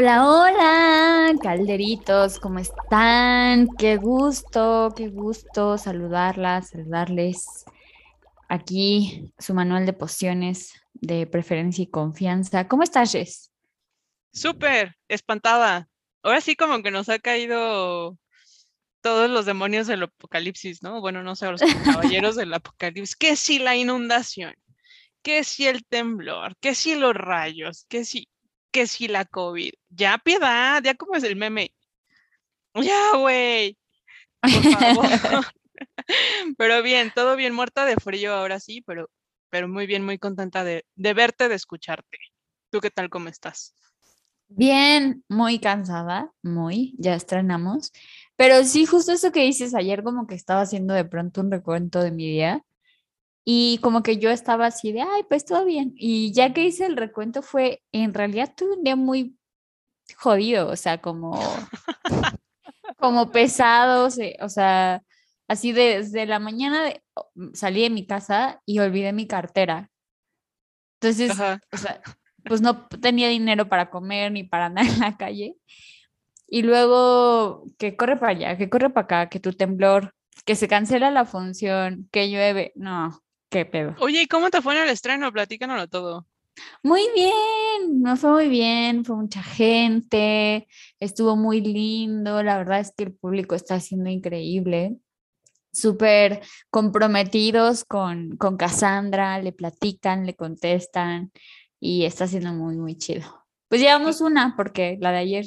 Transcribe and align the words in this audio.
Hola, 0.00 0.26
hola, 0.26 1.34
calderitos, 1.42 2.40
¿cómo 2.40 2.58
están? 2.58 3.68
Qué 3.76 3.98
gusto, 3.98 4.94
qué 4.96 5.08
gusto 5.08 5.76
saludarlas, 5.76 6.70
saludarles. 6.70 7.66
Aquí 8.48 9.30
su 9.38 9.52
manual 9.52 9.84
de 9.84 9.92
pociones 9.92 10.72
de 10.94 11.26
preferencia 11.26 11.82
y 11.82 11.86
confianza. 11.86 12.66
¿Cómo 12.66 12.82
estás, 12.82 13.12
Jess? 13.12 13.52
Súper, 14.32 14.96
espantada. 15.06 15.90
Ahora 16.22 16.40
sí 16.40 16.56
como 16.56 16.82
que 16.82 16.90
nos 16.90 17.10
ha 17.10 17.18
caído 17.18 18.16
todos 19.02 19.28
los 19.28 19.44
demonios 19.44 19.86
del 19.86 20.04
apocalipsis, 20.04 20.82
¿no? 20.82 21.02
Bueno, 21.02 21.22
no 21.22 21.36
sé, 21.36 21.50
los 21.50 21.60
caballeros 21.84 22.36
del 22.36 22.54
apocalipsis. 22.54 23.16
¿Qué 23.16 23.36
si 23.36 23.58
la 23.58 23.76
inundación? 23.76 24.54
¿Qué 25.20 25.44
si 25.44 25.66
el 25.66 25.84
temblor? 25.84 26.56
¿Qué 26.58 26.74
si 26.74 26.94
los 26.94 27.12
rayos? 27.14 27.84
¿Qué 27.90 28.06
si 28.06 28.30
que 28.70 28.86
si 28.86 29.08
la 29.08 29.24
COVID. 29.24 29.72
Ya 29.90 30.18
piedad, 30.18 30.82
ya 30.82 30.94
como 30.94 31.14
es 31.14 31.24
el 31.24 31.36
meme. 31.36 31.72
Ya, 32.74 33.16
güey. 33.16 33.76
Por 34.40 34.62
favor. 34.78 35.44
pero 36.58 36.82
bien, 36.82 37.12
todo 37.14 37.36
bien, 37.36 37.54
muerta 37.54 37.84
de 37.84 37.96
frío 37.96 38.34
ahora 38.34 38.60
sí, 38.60 38.82
pero, 38.82 39.10
pero 39.50 39.68
muy 39.68 39.86
bien, 39.86 40.04
muy 40.04 40.18
contenta 40.18 40.64
de, 40.64 40.84
de 40.94 41.14
verte, 41.14 41.48
de 41.48 41.54
escucharte. 41.54 42.18
¿Tú 42.70 42.80
qué 42.80 42.90
tal, 42.90 43.10
cómo 43.10 43.28
estás? 43.28 43.74
Bien, 44.48 45.24
muy 45.28 45.60
cansada, 45.60 46.32
muy, 46.42 46.94
ya 46.98 47.14
estrenamos. 47.14 47.92
Pero 48.36 48.64
sí, 48.64 48.84
justo 48.84 49.12
eso 49.12 49.32
que 49.32 49.42
dices 49.42 49.74
ayer, 49.74 50.02
como 50.02 50.26
que 50.26 50.34
estaba 50.34 50.62
haciendo 50.62 50.94
de 50.94 51.04
pronto 51.04 51.40
un 51.40 51.50
recuento 51.50 52.02
de 52.02 52.10
mi 52.10 52.28
día 52.28 52.64
y 53.44 53.78
como 53.78 54.02
que 54.02 54.18
yo 54.18 54.30
estaba 54.30 54.66
así 54.66 54.92
de, 54.92 55.02
ay, 55.02 55.24
pues 55.28 55.44
todo 55.44 55.64
bien. 55.64 55.92
Y 55.96 56.32
ya 56.32 56.52
que 56.52 56.64
hice 56.64 56.86
el 56.86 56.96
recuento 56.96 57.42
fue, 57.42 57.82
en 57.92 58.14
realidad 58.14 58.52
tuve 58.56 58.74
un 58.74 58.84
día 58.84 58.96
muy 58.96 59.36
jodido, 60.16 60.68
o 60.68 60.76
sea, 60.76 61.00
como, 61.00 61.38
como 62.98 63.30
pesado, 63.30 64.06
o 64.06 64.48
sea, 64.48 65.02
así 65.48 65.72
desde 65.72 66.26
la 66.26 66.38
mañana 66.38 66.92
salí 67.54 67.82
de 67.82 67.90
mi 67.90 68.06
casa 68.06 68.60
y 68.66 68.78
olvidé 68.78 69.12
mi 69.12 69.26
cartera. 69.26 69.90
Entonces, 71.00 71.32
o 71.72 71.76
sea, 71.76 72.02
pues 72.44 72.60
no 72.60 72.86
tenía 72.88 73.28
dinero 73.28 73.68
para 73.68 73.90
comer 73.90 74.32
ni 74.32 74.44
para 74.44 74.66
andar 74.66 74.86
en 74.86 75.00
la 75.00 75.16
calle. 75.16 75.56
Y 76.46 76.62
luego 76.62 77.64
que 77.78 77.96
corre 77.96 78.16
para 78.16 78.32
allá, 78.32 78.58
que 78.58 78.68
corre 78.68 78.90
para 78.90 79.04
acá, 79.04 79.28
que 79.30 79.40
tu 79.40 79.52
temblor, 79.52 80.14
que 80.44 80.56
se 80.56 80.68
cancela 80.68 81.10
la 81.10 81.24
función, 81.24 82.08
que 82.12 82.28
llueve. 82.28 82.72
No, 82.74 83.22
¿Qué 83.50 83.66
pedo? 83.66 83.96
Oye, 83.98 84.22
¿y 84.22 84.26
cómo 84.26 84.48
te 84.48 84.62
fue 84.62 84.76
en 84.76 84.82
el 84.82 84.88
estreno? 84.90 85.32
Platícanoslo 85.32 85.88
todo. 85.88 86.26
Muy 86.82 87.02
bien, 87.14 88.00
nos 88.00 88.20
fue 88.20 88.30
muy 88.30 88.48
bien, 88.48 89.04
fue 89.04 89.16
mucha 89.16 89.42
gente, 89.42 90.68
estuvo 91.00 91.36
muy 91.36 91.60
lindo, 91.60 92.42
la 92.42 92.58
verdad 92.58 92.80
es 92.80 92.92
que 92.96 93.04
el 93.04 93.14
público 93.14 93.54
está 93.54 93.80
siendo 93.80 94.10
increíble, 94.10 94.96
súper 95.72 96.42
comprometidos 96.70 97.84
con, 97.84 98.36
con 98.36 98.56
Cassandra, 98.56 99.40
le 99.40 99.52
platican, 99.52 100.26
le 100.26 100.34
contestan 100.34 101.32
y 101.80 102.04
está 102.04 102.26
siendo 102.26 102.52
muy, 102.52 102.76
muy 102.76 102.96
chido. 102.96 103.46
Pues 103.68 103.80
llevamos 103.80 104.20
una 104.20 104.54
porque 104.56 104.98
la 105.00 105.12
de 105.12 105.18
ayer 105.18 105.46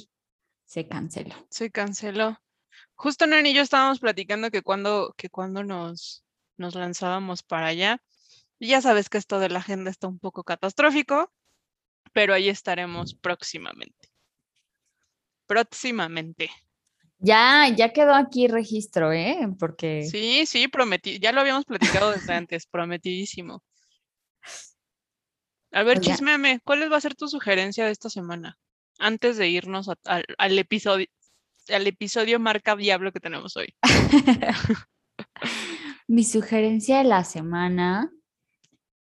se 0.65 0.87
canceló. 0.87 1.35
Se 1.49 1.69
canceló. 1.69 2.37
Justo 2.95 3.27
Nani 3.27 3.49
y 3.49 3.53
yo 3.53 3.61
estábamos 3.61 3.99
platicando 3.99 4.49
que 4.49 4.61
cuando, 4.61 5.13
que 5.17 5.29
cuando 5.29 5.63
nos, 5.63 6.22
nos 6.57 6.75
lanzábamos 6.75 7.43
para 7.43 7.67
allá. 7.67 8.01
Y 8.59 8.67
ya 8.67 8.81
sabes 8.81 9.09
que 9.09 9.17
esto 9.17 9.39
de 9.39 9.49
la 9.49 9.59
agenda 9.59 9.91
está 9.91 10.07
un 10.07 10.19
poco 10.19 10.43
catastrófico, 10.43 11.31
pero 12.13 12.33
ahí 12.33 12.49
estaremos 12.49 13.15
próximamente. 13.15 14.09
Próximamente. 15.45 16.49
Ya, 17.19 17.69
ya 17.69 17.93
quedó 17.93 18.13
aquí 18.13 18.47
registro, 18.47 19.13
¿eh? 19.13 19.47
Porque. 19.57 20.03
Sí, 20.03 20.45
sí, 20.45 20.67
prometí, 20.67 21.19
ya 21.19 21.31
lo 21.31 21.41
habíamos 21.41 21.65
platicado 21.65 22.11
desde 22.11 22.33
antes, 22.33 22.67
prometidísimo. 22.67 23.63
A 25.71 25.83
ver, 25.83 25.99
chismeame, 25.99 26.59
¿cuál 26.63 26.91
va 26.91 26.97
a 26.97 27.01
ser 27.01 27.15
tu 27.15 27.27
sugerencia 27.27 27.85
de 27.85 27.91
esta 27.91 28.09
semana? 28.09 28.59
Antes 28.99 29.37
de 29.37 29.49
irnos 29.49 29.89
al 30.05 30.59
episodio, 30.59 31.07
al 31.69 31.87
episodio 31.87 32.39
marca 32.39 32.75
diablo 32.75 33.11
que 33.11 33.19
tenemos 33.19 33.57
hoy. 33.57 33.73
Mi 36.07 36.23
sugerencia 36.23 36.99
de 36.99 37.05
la 37.05 37.23
semana. 37.23 38.11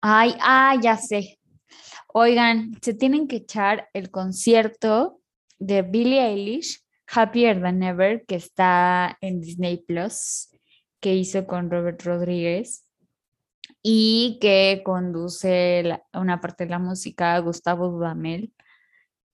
Ay, 0.00 0.34
ah, 0.40 0.76
ya 0.80 0.96
sé. 0.96 1.38
Oigan, 2.08 2.72
se 2.80 2.94
tienen 2.94 3.28
que 3.28 3.36
echar 3.36 3.88
el 3.92 4.10
concierto 4.10 5.20
de 5.58 5.82
Billie 5.82 6.26
Eilish, 6.26 6.82
Happier 7.08 7.60
Than 7.60 7.82
Ever, 7.82 8.24
que 8.26 8.36
está 8.36 9.18
en 9.20 9.40
Disney 9.40 9.78
Plus, 9.78 10.48
que 11.00 11.14
hizo 11.14 11.46
con 11.46 11.70
Robert 11.70 12.02
Rodríguez 12.02 12.86
y 13.82 14.38
que 14.40 14.82
conduce 14.84 16.00
una 16.14 16.40
parte 16.40 16.64
de 16.64 16.70
la 16.70 16.78
música 16.78 17.38
Gustavo 17.38 17.88
Dudamel 17.88 18.52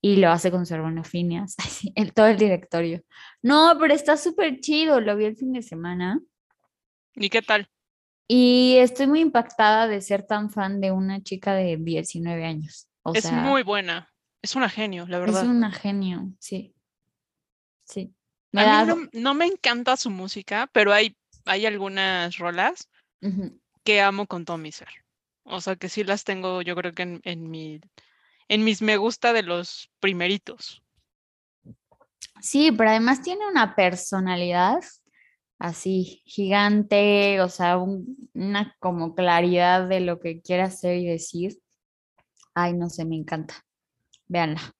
y 0.01 0.17
lo 0.17 0.29
hace 0.29 0.51
con 0.51 0.65
su 0.65 0.73
hermano 0.73 1.03
Phineas, 1.03 1.55
el, 1.95 2.13
todo 2.13 2.27
el 2.27 2.37
directorio. 2.37 3.01
No, 3.41 3.77
pero 3.79 3.93
está 3.93 4.17
súper 4.17 4.59
chido, 4.59 4.99
lo 4.99 5.15
vi 5.15 5.25
el 5.25 5.37
fin 5.37 5.53
de 5.53 5.61
semana. 5.61 6.19
¿Y 7.15 7.29
qué 7.29 7.41
tal? 7.41 7.69
Y 8.27 8.77
estoy 8.77 9.07
muy 9.07 9.19
impactada 9.19 9.87
de 9.87 10.01
ser 10.01 10.23
tan 10.23 10.49
fan 10.49 10.79
de 10.81 10.91
una 10.91 11.21
chica 11.21 11.53
de 11.53 11.77
19 11.77 12.45
años. 12.45 12.87
es 13.13 13.31
muy 13.31 13.63
buena. 13.63 14.11
Es 14.41 14.55
una 14.55 14.69
genio, 14.69 15.05
la 15.07 15.19
verdad. 15.19 15.43
Es 15.43 15.49
una 15.49 15.71
genio, 15.71 16.31
sí. 16.39 16.73
Sí. 17.85 18.13
a 18.53 18.85
mí 18.85 19.09
no, 19.13 19.33
me 19.33 19.45
encanta 19.45 19.97
su 19.97 20.09
música, 20.09 20.69
pero 20.73 20.93
hay, 20.93 21.17
hay 21.45 21.65
algunas 21.65 22.37
rolas 22.37 22.89
que 23.83 24.01
amo 24.01 24.25
con 24.25 24.45
todo 24.45 24.57
mi 24.57 24.71
ser. 24.71 24.89
O 25.43 25.61
sea 25.61 25.75
que 25.75 25.89
sí 25.89 26.03
las 26.03 26.23
tengo, 26.23 26.61
yo 26.61 26.75
creo 26.75 26.93
que 26.93 27.03
en, 27.03 27.21
en, 27.23 27.49
mi, 27.49 27.79
en 28.47 28.63
mis 28.63 28.81
me 28.81 28.97
gusta 28.97 29.33
de 29.33 29.43
los 29.43 29.89
primeritos. 29.99 30.81
Sí, 32.41 32.71
pero 32.71 32.89
además 32.89 33.21
tiene 33.21 33.47
una 33.47 33.75
personalidad 33.75 34.81
así 35.59 36.21
gigante, 36.25 37.41
o 37.41 37.49
sea, 37.49 37.77
una 37.77 38.75
como 38.79 39.15
claridad 39.15 39.87
de 39.87 39.99
lo 39.99 40.19
que 40.19 40.41
quiere 40.41 40.63
hacer 40.63 40.97
y 40.97 41.05
decir. 41.05 41.59
Ay, 42.53 42.73
no 42.73 42.89
sé, 42.89 43.05
me 43.05 43.15
encanta. 43.15 43.65
Véanla. 44.27 44.75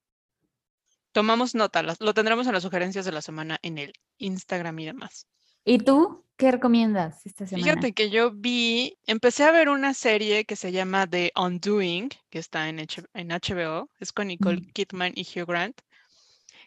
Tomamos 1.12 1.54
nota, 1.54 1.84
lo 1.84 2.14
tendremos 2.14 2.48
en 2.48 2.54
las 2.54 2.64
sugerencias 2.64 3.06
de 3.06 3.12
la 3.12 3.22
semana 3.22 3.60
en 3.62 3.78
el 3.78 3.94
Instagram 4.18 4.80
y 4.80 4.86
demás. 4.86 5.28
¿Y 5.66 5.78
tú 5.78 6.26
qué 6.36 6.52
recomiendas 6.52 7.26
esta 7.26 7.48
semana? 7.48 7.64
Fíjate 7.64 7.94
que 7.94 8.10
yo 8.10 8.32
vi, 8.32 8.98
empecé 9.06 9.44
a 9.44 9.52
ver 9.52 9.70
una 9.70 9.94
serie 9.94 10.46
que 10.46 10.56
se 10.56 10.72
llama 10.72 11.08
The 11.08 11.32
Undoing, 11.36 12.10
que 12.30 12.40
está 12.40 12.68
en, 12.68 12.80
en 12.80 13.28
HBO, 13.30 13.90
es 14.00 14.12
con 14.12 14.28
Nicole 14.28 14.62
Kidman 14.74 15.14
y 15.16 15.22
Hugh 15.22 15.48
Grant, 15.48 15.80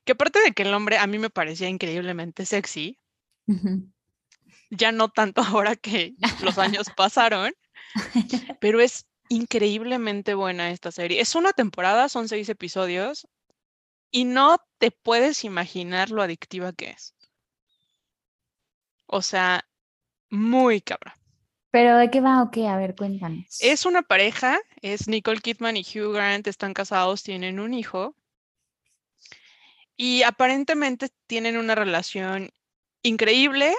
que 0.05 0.13
aparte 0.13 0.41
de 0.41 0.53
que 0.53 0.63
el 0.63 0.73
hombre 0.73 0.97
a 0.99 1.07
mí 1.07 1.19
me 1.19 1.31
parecía 1.31 1.69
increíblemente 1.69 2.47
sexy, 2.47 2.99
ya 4.71 4.93
no 4.93 5.09
tanto 5.09 5.43
ahora 5.43 5.77
que 5.77 6.15
los 6.43 6.59
años 6.59 6.87
pasaron, 6.97 7.53
pero 8.61 8.81
es 8.81 9.07
increíblemente 9.29 10.35
buena 10.35 10.71
esta 10.71 10.93
serie. 10.93 11.21
Es 11.21 11.35
una 11.35 11.53
temporada, 11.53 12.09
son 12.09 12.29
seis 12.29 12.49
episodios 12.49 13.27
y 14.11 14.25
no 14.25 14.59
te 14.79 14.91
puedes 14.91 15.45
imaginar 15.45 16.11
lo 16.11 16.23
adictiva 16.23 16.73
que 16.73 16.91
es. 16.91 17.15
O 19.07 19.23
sea, 19.23 19.67
muy 20.31 20.81
cabra. 20.81 21.17
¿Pero 21.71 21.99
de 21.99 22.11
qué 22.11 22.21
va 22.21 22.43
o 22.43 22.51
qué? 22.51 22.69
A 22.69 22.77
ver, 22.77 22.95
cuéntanos. 22.95 23.59
Es 23.61 23.85
una 23.85 24.03
pareja, 24.03 24.59
es 24.81 25.09
Nicole 25.09 25.41
Kidman 25.41 25.77
y 25.77 25.83
Hugh 25.83 26.13
Grant, 26.13 26.47
están 26.47 26.73
casados, 26.75 27.23
tienen 27.23 27.61
un 27.61 27.75
hijo 27.75 28.15
y 29.97 30.23
aparentemente 30.23 31.09
tienen 31.27 31.57
una 31.57 31.75
relación 31.75 32.51
increíble, 33.03 33.75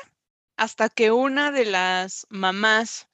hasta 0.58 0.90
que 0.90 1.12
una 1.12 1.52
de 1.52 1.66
las 1.66 2.26
mamás 2.30 3.08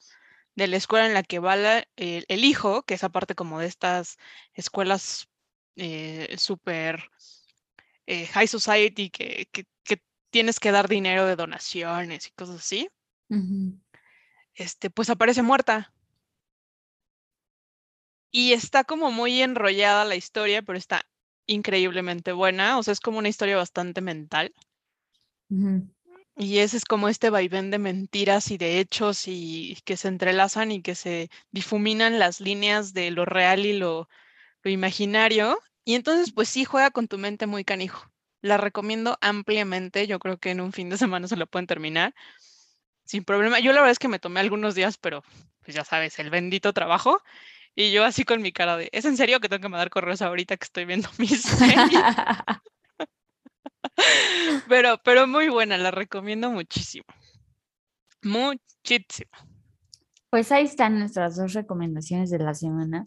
de 0.56 0.66
la 0.66 0.76
escuela 0.76 1.06
en 1.06 1.14
la 1.14 1.22
que 1.22 1.38
va 1.38 1.56
el, 1.96 2.44
hijo, 2.44 2.82
que 2.82 2.94
es 2.94 3.04
aparte 3.04 3.34
como 3.34 3.60
de 3.60 3.66
estas 3.66 4.18
escuelas 4.54 5.28
eh, 5.76 6.34
súper 6.38 7.10
eh, 8.06 8.26
high 8.26 8.48
society, 8.48 9.10
que, 9.10 9.48
tienes 10.30 10.58
que 10.58 10.72
dar 10.72 10.88
dinero 10.88 11.26
de 11.26 11.36
donaciones 11.36 12.26
y 12.26 12.30
cosas 12.32 12.56
así, 12.56 12.88
este, 14.54 14.90
pues 14.90 15.08
aparece 15.08 15.42
muerta. 15.42 15.92
Y 18.32 18.52
está 18.52 18.82
como 18.82 19.12
muy 19.12 19.42
enrollada 19.42 20.04
la 20.04 20.16
historia, 20.16 20.60
pero 20.62 20.76
está 20.76 21.06
increíblemente 21.46 22.32
buena. 22.32 22.78
O 22.78 22.82
sea, 22.82 22.90
es 22.90 22.98
como 22.98 23.18
una 23.18 23.28
historia 23.28 23.56
bastante 23.56 24.00
mental. 24.00 24.52
Y 26.36 26.58
ese 26.58 26.76
es 26.76 26.84
como 26.84 27.08
este 27.08 27.30
vaivén 27.30 27.70
de 27.70 27.78
mentiras 27.78 28.50
y 28.50 28.58
de 28.58 28.80
hechos 28.80 29.28
y 29.28 29.78
que 29.84 29.96
se 29.96 30.08
entrelazan 30.08 30.72
y 30.72 30.82
que 30.82 30.96
se 30.96 31.30
difuminan 31.52 32.18
las 32.18 32.40
líneas 32.40 32.92
de 32.92 33.10
lo 33.12 33.24
real 33.24 33.66
y 33.66 33.74
lo, 33.74 34.08
imaginario. 34.64 35.58
Y 35.84 35.94
entonces, 35.94 36.32
pues 36.32 36.48
sí, 36.48 36.64
juega 36.64 36.90
con 36.90 37.06
tu 37.06 37.18
mente 37.18 37.46
muy 37.46 37.64
canijo. 37.64 38.10
La 38.40 38.56
recomiendo 38.56 39.16
ampliamente. 39.20 40.06
Yo 40.06 40.18
creo 40.18 40.38
que 40.38 40.50
en 40.50 40.60
un 40.60 40.72
fin 40.72 40.90
de 40.90 40.98
semana 40.98 41.28
se 41.28 41.36
lo 41.36 41.46
pueden 41.46 41.66
terminar 41.66 42.14
sin 43.04 43.24
problema. 43.24 43.60
Yo 43.60 43.72
la 43.72 43.80
verdad 43.80 43.92
es 43.92 43.98
que 43.98 44.08
me 44.08 44.18
tomé 44.18 44.40
algunos 44.40 44.74
días, 44.74 44.98
pero 44.98 45.22
pues 45.62 45.74
ya 45.74 45.84
sabes, 45.84 46.18
el 46.18 46.30
bendito 46.30 46.72
trabajo. 46.72 47.22
Y 47.76 47.92
yo 47.92 48.04
así 48.04 48.24
con 48.24 48.42
mi 48.42 48.52
cara 48.52 48.76
de, 48.76 48.88
¿es 48.92 49.04
en 49.04 49.16
serio 49.16 49.40
que 49.40 49.48
tengo 49.48 49.62
que 49.62 49.68
mandar 49.68 49.90
correos 49.90 50.22
ahorita 50.22 50.56
que 50.56 50.64
estoy 50.64 50.84
viendo 50.84 51.08
mis 51.18 51.42
series? 51.42 51.90
pero, 54.68 54.98
pero 55.04 55.26
muy 55.26 55.48
buena, 55.48 55.78
la 55.78 55.90
recomiendo 55.90 56.50
muchísimo. 56.50 57.06
Muchísimo. 58.22 59.30
Pues 60.30 60.50
ahí 60.50 60.64
están 60.64 60.98
nuestras 60.98 61.36
dos 61.36 61.52
recomendaciones 61.52 62.30
de 62.30 62.38
la 62.38 62.54
semana. 62.54 63.04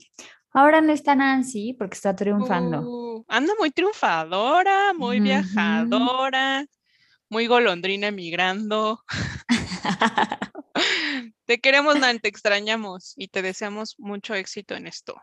Ahora 0.52 0.82
no 0.82 0.94
está 0.94 1.16
Nancy 1.16 1.74
porque 1.74 1.96
está 1.96 2.16
triunfando. 2.16 2.82
Uh, 2.82 3.26
anda 3.28 3.54
muy 3.60 3.72
triunfadora, 3.72 4.94
muy 4.94 5.20
viajadora, 5.20 6.66
muy 7.30 7.48
golondrina 7.48 8.08
emigrando. 8.08 9.04
te 11.46 11.60
queremos, 11.60 12.00
Nan, 12.00 12.20
te 12.20 12.30
extrañamos 12.30 13.14
y 13.16 13.28
te 13.28 13.42
deseamos 13.42 13.96
mucho 13.98 14.34
éxito 14.34 14.76
en 14.76 14.88
esto. 14.88 15.16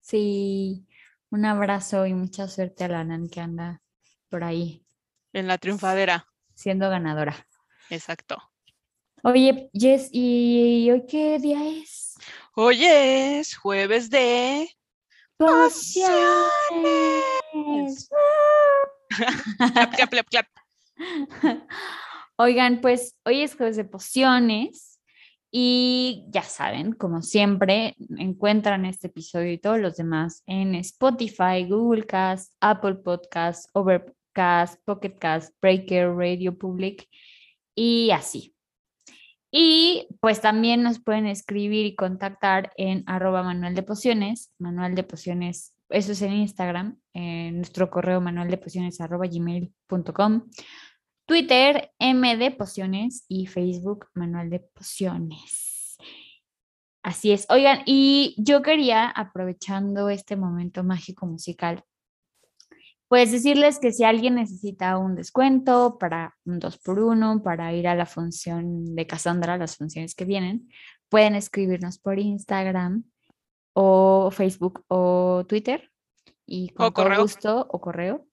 Sí, 0.00 0.86
un 1.30 1.44
abrazo 1.44 2.06
y 2.06 2.14
mucha 2.14 2.48
suerte 2.48 2.84
a 2.84 2.88
la 2.88 3.04
Nan 3.04 3.28
que 3.28 3.40
anda 3.40 3.82
por 4.28 4.44
ahí. 4.44 4.85
En 5.36 5.46
la 5.48 5.58
triunfadera. 5.58 6.26
Siendo 6.54 6.88
ganadora. 6.88 7.46
Exacto. 7.90 8.38
Oye, 9.22 9.68
Jess, 9.74 10.08
¿y 10.10 10.90
hoy 10.90 11.04
qué 11.06 11.38
día 11.38 11.58
es? 11.68 12.14
Hoy 12.54 12.82
es 12.82 13.54
jueves 13.54 14.08
de 14.08 14.66
pociones. 15.36 16.08
clap, 19.94 20.08
clap, 20.08 20.26
clap. 20.30 20.46
Oigan, 22.36 22.80
pues 22.80 23.14
hoy 23.26 23.42
es 23.42 23.56
jueves 23.56 23.76
de 23.76 23.84
pociones 23.84 25.02
y 25.50 26.24
ya 26.30 26.44
saben, 26.44 26.92
como 26.92 27.20
siempre, 27.20 27.94
encuentran 28.16 28.86
este 28.86 29.08
episodio 29.08 29.52
y 29.52 29.58
todos 29.58 29.80
los 29.80 29.96
demás 29.96 30.42
en 30.46 30.74
Spotify, 30.76 31.66
Google 31.68 32.06
Cast, 32.06 32.54
Apple 32.60 32.94
Podcast, 32.94 33.68
Overcast, 34.36 34.82
Pocket 34.84 35.18
Cast, 35.18 35.54
Breaker, 35.60 36.14
Radio 36.14 36.56
Public 36.56 37.08
y 37.74 38.10
así. 38.10 38.54
Y 39.50 40.08
pues 40.20 40.40
también 40.40 40.82
nos 40.82 41.00
pueden 41.00 41.26
escribir 41.26 41.86
y 41.86 41.96
contactar 41.96 42.72
en 42.76 43.04
arroba 43.06 43.42
manual 43.42 43.74
de 43.74 43.82
pociones, 43.82 44.52
manual 44.58 44.94
de 44.94 45.04
pociones, 45.04 45.74
eso 45.88 46.12
es 46.12 46.22
en 46.22 46.32
Instagram, 46.32 46.98
en 47.14 47.56
nuestro 47.56 47.88
correo 47.88 48.20
manual 48.20 48.50
de 48.50 48.58
pociones 48.58 49.00
arroba 49.00 49.26
gmail.com 49.26 50.42
Twitter, 51.26 51.90
MD 51.98 52.56
Pociones 52.56 53.24
y 53.28 53.46
Facebook, 53.46 54.06
Manual 54.14 54.50
de 54.50 54.60
Pociones. 54.60 55.96
Así 57.02 57.32
es. 57.32 57.46
Oigan, 57.48 57.80
y 57.84 58.34
yo 58.38 58.62
quería, 58.62 59.08
aprovechando 59.08 60.08
este 60.08 60.36
momento 60.36 60.84
mágico 60.84 61.26
musical, 61.26 61.82
pues 63.08 63.30
decirles 63.30 63.78
que 63.78 63.92
si 63.92 64.04
alguien 64.04 64.34
necesita 64.34 64.98
un 64.98 65.14
descuento 65.14 65.96
para 65.98 66.36
un 66.44 66.58
2 66.58 66.78
por 66.78 66.98
1 66.98 67.42
para 67.42 67.72
ir 67.72 67.86
a 67.86 67.94
la 67.94 68.06
función 68.06 68.96
de 68.96 69.06
Cassandra, 69.06 69.56
las 69.56 69.76
funciones 69.76 70.14
que 70.14 70.24
vienen, 70.24 70.68
pueden 71.08 71.34
escribirnos 71.34 71.98
por 71.98 72.18
Instagram 72.18 73.04
o 73.74 74.30
Facebook 74.30 74.84
o 74.88 75.44
Twitter 75.46 75.90
y 76.46 76.70
con 76.70 76.92
todo 76.92 77.22
gusto 77.22 77.66
o 77.70 77.80
correo 77.80 78.26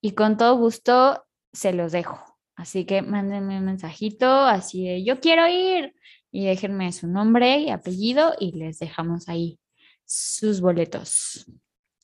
y 0.00 0.12
con 0.12 0.36
todo 0.36 0.56
gusto 0.56 1.24
se 1.52 1.72
los 1.72 1.92
dejo. 1.92 2.18
Así 2.54 2.84
que 2.84 3.00
mándenme 3.00 3.58
un 3.58 3.64
mensajito 3.64 4.26
así 4.26 4.84
de 4.84 5.04
yo 5.04 5.20
quiero 5.20 5.48
ir 5.48 5.94
y 6.30 6.46
déjenme 6.46 6.92
su 6.92 7.06
nombre 7.06 7.58
y 7.58 7.70
apellido 7.70 8.34
y 8.38 8.52
les 8.52 8.78
dejamos 8.78 9.28
ahí 9.28 9.58
sus 10.04 10.60
boletos. 10.60 11.46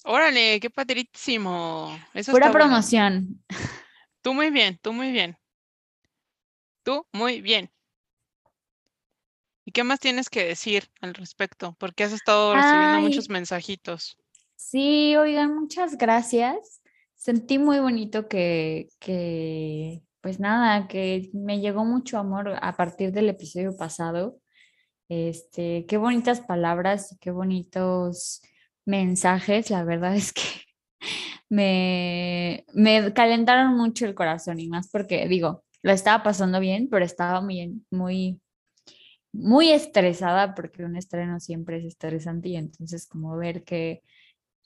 Órale, 0.08 0.58
qué 0.60 0.70
padrísimo. 0.70 1.96
Eso 2.14 2.32
Pura 2.32 2.50
promoción. 2.50 3.42
Tú 4.22 4.34
muy 4.34 4.50
bien, 4.50 4.78
tú 4.82 4.92
muy 4.92 5.12
bien. 5.12 5.36
Tú 6.82 7.06
muy 7.12 7.40
bien. 7.40 7.70
¿Y 9.64 9.72
qué 9.72 9.84
más 9.84 10.00
tienes 10.00 10.30
que 10.30 10.44
decir 10.44 10.90
al 11.00 11.14
respecto? 11.14 11.76
Porque 11.78 12.04
has 12.04 12.12
estado 12.12 12.54
recibiendo 12.54 13.00
muchos 13.00 13.28
mensajitos. 13.28 14.16
Sí, 14.56 15.14
oigan, 15.16 15.54
muchas 15.54 15.96
gracias 15.96 16.78
sentí 17.18 17.58
muy 17.58 17.80
bonito 17.80 18.28
que, 18.28 18.88
que, 19.00 20.02
pues 20.22 20.40
nada, 20.40 20.86
que 20.88 21.30
me 21.34 21.60
llegó 21.60 21.84
mucho 21.84 22.16
amor 22.18 22.56
a 22.62 22.76
partir 22.76 23.12
del 23.12 23.28
episodio 23.28 23.76
pasado. 23.76 24.38
Este, 25.08 25.84
qué 25.86 25.96
bonitas 25.96 26.40
palabras, 26.40 27.16
qué 27.20 27.30
bonitos 27.30 28.40
mensajes. 28.88 29.70
La 29.70 29.84
verdad 29.84 30.16
es 30.16 30.32
que 30.32 30.42
me, 31.48 32.64
me 32.74 33.12
calentaron 33.12 33.76
mucho 33.76 34.06
el 34.06 34.14
corazón 34.14 34.58
y 34.58 34.68
más 34.68 34.88
porque 34.90 35.28
digo, 35.28 35.64
lo 35.82 35.92
estaba 35.92 36.22
pasando 36.24 36.58
bien, 36.60 36.88
pero 36.90 37.04
estaba 37.04 37.40
muy, 37.40 37.82
muy, 37.90 38.40
muy 39.32 39.70
estresada 39.70 40.54
porque 40.54 40.84
un 40.84 40.96
estreno 40.96 41.38
siempre 41.38 41.78
es 41.78 41.84
estresante 41.84 42.48
y 42.48 42.56
entonces 42.56 43.06
como 43.06 43.36
ver 43.36 43.62
que 43.62 44.02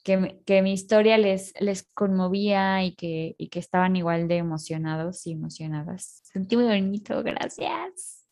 que, 0.02 0.62
mi 0.62 0.72
historia 0.72 1.16
les, 1.16 1.54
les 1.60 1.84
conmovía 1.94 2.84
y 2.84 2.94
que, 2.94 3.34
y 3.38 3.48
que 3.48 3.58
estaban 3.58 3.96
igual 3.96 4.28
de 4.28 4.38
emocionados 4.38 5.26
y 5.26 5.32
emocionadas. 5.32 6.22
Sentí 6.24 6.56
muy 6.56 6.64
bonito, 6.64 7.22
gracias. 7.22 8.26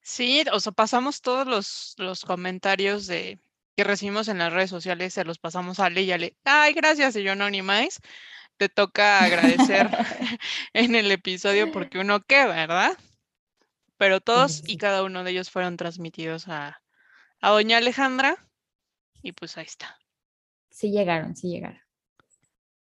Sí, 0.00 0.44
o 0.52 0.60
sea, 0.60 0.72
pasamos 0.72 1.20
todos 1.20 1.46
los, 1.46 1.94
los 1.98 2.24
comentarios 2.24 3.06
de, 3.08 3.40
que 3.76 3.84
recibimos 3.84 4.28
en 4.28 4.38
las 4.38 4.52
redes 4.52 4.70
sociales, 4.70 5.12
se 5.12 5.24
los 5.24 5.38
pasamos 5.38 5.78
a 5.78 5.86
Ale 5.86 6.02
y 6.02 6.10
Ale, 6.10 6.36
ay, 6.44 6.72
gracias, 6.72 7.14
y 7.16 7.22
yo 7.22 7.36
no 7.36 7.50
ni 7.50 7.60
más. 7.62 8.00
Te 8.56 8.70
toca 8.70 9.22
agradecer 9.22 9.90
en 10.72 10.94
el 10.94 11.12
episodio 11.12 11.70
porque 11.70 11.98
uno 11.98 12.20
qué, 12.22 12.46
¿verdad? 12.46 12.96
Pero 13.98 14.20
todos 14.20 14.62
y 14.66 14.78
cada 14.78 15.02
uno 15.02 15.24
de 15.24 15.32
ellos 15.32 15.50
fueron 15.50 15.76
transmitidos 15.76 16.48
a, 16.48 16.82
a 17.40 17.50
doña 17.50 17.78
Alejandra 17.78 18.48
y 19.22 19.32
pues 19.32 19.58
ahí 19.58 19.66
está. 19.66 19.98
Sí 20.70 20.90
llegaron, 20.90 21.36
sí 21.36 21.48
llegaron. 21.48 21.80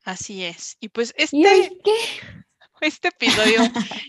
Así 0.04 0.44
es. 0.44 0.78
Y 0.82 0.90
pues 0.90 1.14
este, 1.18 1.72
este 2.82 3.08
episodio 3.08 3.62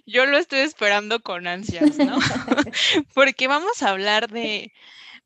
yo 0.07 0.27
lo 0.27 0.39
estoy 0.39 0.61
esperando 0.61 1.21
con 1.21 1.47
ansias, 1.47 1.99
¿no? 1.99 2.19
Porque 3.15 3.47
vamos 3.47 3.83
a 3.83 3.91
hablar 3.91 4.29
de, 4.29 4.73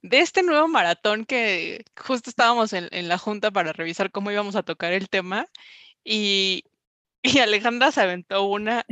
de 0.02 0.20
este 0.20 0.42
nuevo 0.42 0.68
maratón 0.68 1.24
que 1.24 1.84
justo 1.96 2.30
estábamos 2.30 2.72
en, 2.72 3.08
la 3.08 3.18
junta 3.18 3.50
para 3.50 3.72
revisar 3.72 4.10
cómo 4.10 4.30
íbamos 4.30 4.56
a 4.56 4.62
tocar 4.62 4.92
el 4.92 5.08
tema 5.08 5.46
y, 6.04 6.64
y 7.22 7.38
Alejandra 7.40 7.92
se 7.92 8.00
aventó 8.02 8.44
una 8.44 8.84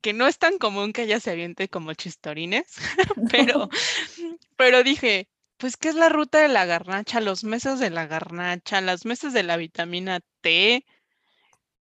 que 0.00 0.12
no 0.12 0.26
es 0.26 0.38
tan 0.38 0.58
común 0.58 0.92
que 0.92 1.02
ella 1.02 1.20
se 1.20 1.30
aviente 1.30 1.68
como 1.68 1.94
chistorines, 1.94 2.76
pero, 3.30 3.68
pero 4.56 4.82
dije, 4.82 5.28
pues, 5.56 5.76
¿qué 5.76 5.88
es 5.88 5.94
la 5.94 6.08
ruta 6.08 6.40
de 6.40 6.48
la 6.48 6.66
garnacha? 6.66 7.20
Los 7.20 7.44
meses 7.44 7.80
de 7.80 7.90
la 7.90 8.06
garnacha, 8.06 8.80
las 8.80 9.04
meses 9.04 9.32
de 9.32 9.42
la 9.42 9.56
vitamina 9.56 10.20
T. 10.40 10.84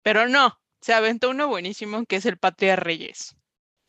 Pero 0.03 0.29
no, 0.29 0.59
se 0.81 0.95
aventó 0.95 1.31
uno 1.31 1.49
buenísimo 1.49 2.05
que 2.07 2.17
es 2.17 2.27
el 2.27 2.39
Patria 2.39 2.77
Reyes. 2.77 3.37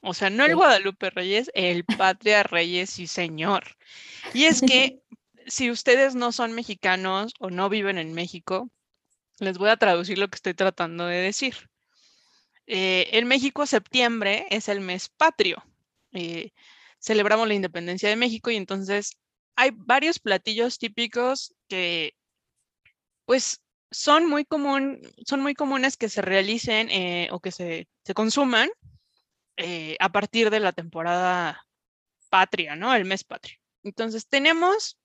O 0.01 0.13
sea, 0.13 0.29
no 0.29 0.45
el 0.45 0.55
Guadalupe 0.55 1.09
Reyes, 1.09 1.51
el 1.53 1.83
Patria 1.83 2.43
Reyes, 2.43 2.91
sí 2.91 3.07
señor. 3.07 3.75
Y 4.33 4.45
es 4.45 4.61
que 4.61 4.99
si 5.47 5.71
ustedes 5.71 6.15
no 6.15 6.31
son 6.31 6.53
mexicanos 6.53 7.33
o 7.39 7.49
no 7.49 7.69
viven 7.69 7.97
en 7.97 8.13
México, 8.13 8.69
les 9.39 9.57
voy 9.57 9.69
a 9.69 9.77
traducir 9.77 10.17
lo 10.17 10.27
que 10.27 10.35
estoy 10.35 10.53
tratando 10.53 11.05
de 11.05 11.17
decir. 11.17 11.69
Eh, 12.67 13.09
en 13.17 13.27
México, 13.27 13.65
septiembre 13.65 14.45
es 14.49 14.69
el 14.69 14.79
mes 14.79 15.09
patrio. 15.09 15.63
Eh, 16.11 16.51
celebramos 16.99 17.47
la 17.47 17.55
independencia 17.55 18.09
de 18.09 18.15
México 18.15 18.51
y 18.51 18.55
entonces 18.55 19.17
hay 19.55 19.71
varios 19.73 20.19
platillos 20.19 20.77
típicos 20.77 21.53
que, 21.67 22.13
pues, 23.25 23.61
son 23.91 24.27
muy, 24.27 24.45
común, 24.45 25.01
son 25.25 25.41
muy 25.41 25.55
comunes 25.55 25.97
que 25.97 26.09
se 26.09 26.21
realicen 26.21 26.89
eh, 26.91 27.27
o 27.31 27.39
que 27.39 27.51
se, 27.51 27.87
consuman 28.13 28.69
eh, 29.61 29.97
a 29.99 30.07
partir 30.09 30.49
de 30.49 30.61
la 30.61 30.71
temporada 30.71 31.67
patria, 32.29 32.77
¿no? 32.77 32.95
El 32.95 33.03
mes 33.03 33.25
patrio. 33.25 33.57
Entonces 33.83 34.25
tenemos 34.25 34.97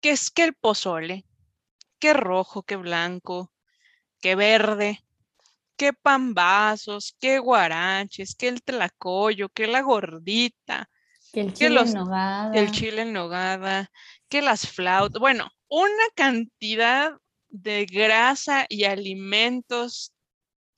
qué 0.00 0.10
es 0.12 0.30
que 0.30 0.44
el 0.44 0.54
pozole, 0.54 1.26
qué 1.98 2.14
rojo, 2.14 2.62
qué 2.62 2.76
blanco, 2.76 3.52
qué 4.22 4.34
verde, 4.34 5.04
qué 5.76 5.92
pambazos, 5.92 7.14
qué 7.20 7.38
guaraches, 7.38 8.34
qué 8.34 8.48
el 8.48 8.62
tlacoyo, 8.62 9.50
qué 9.50 9.66
la 9.66 9.82
gordita, 9.82 10.88
que 11.34 11.42
el 11.42 11.52
chile 11.52 11.82
en 11.82 11.92
nogada. 11.92 12.50
El 12.54 12.70
chile 12.70 13.02
en 13.02 13.12
nogada, 13.12 13.90
que 14.30 14.40
las 14.40 14.66
flautas, 14.66 15.20
bueno, 15.20 15.50
una 15.68 16.04
cantidad 16.14 17.12
de 17.50 17.84
grasa 17.84 18.64
y 18.70 18.84
alimentos 18.84 20.14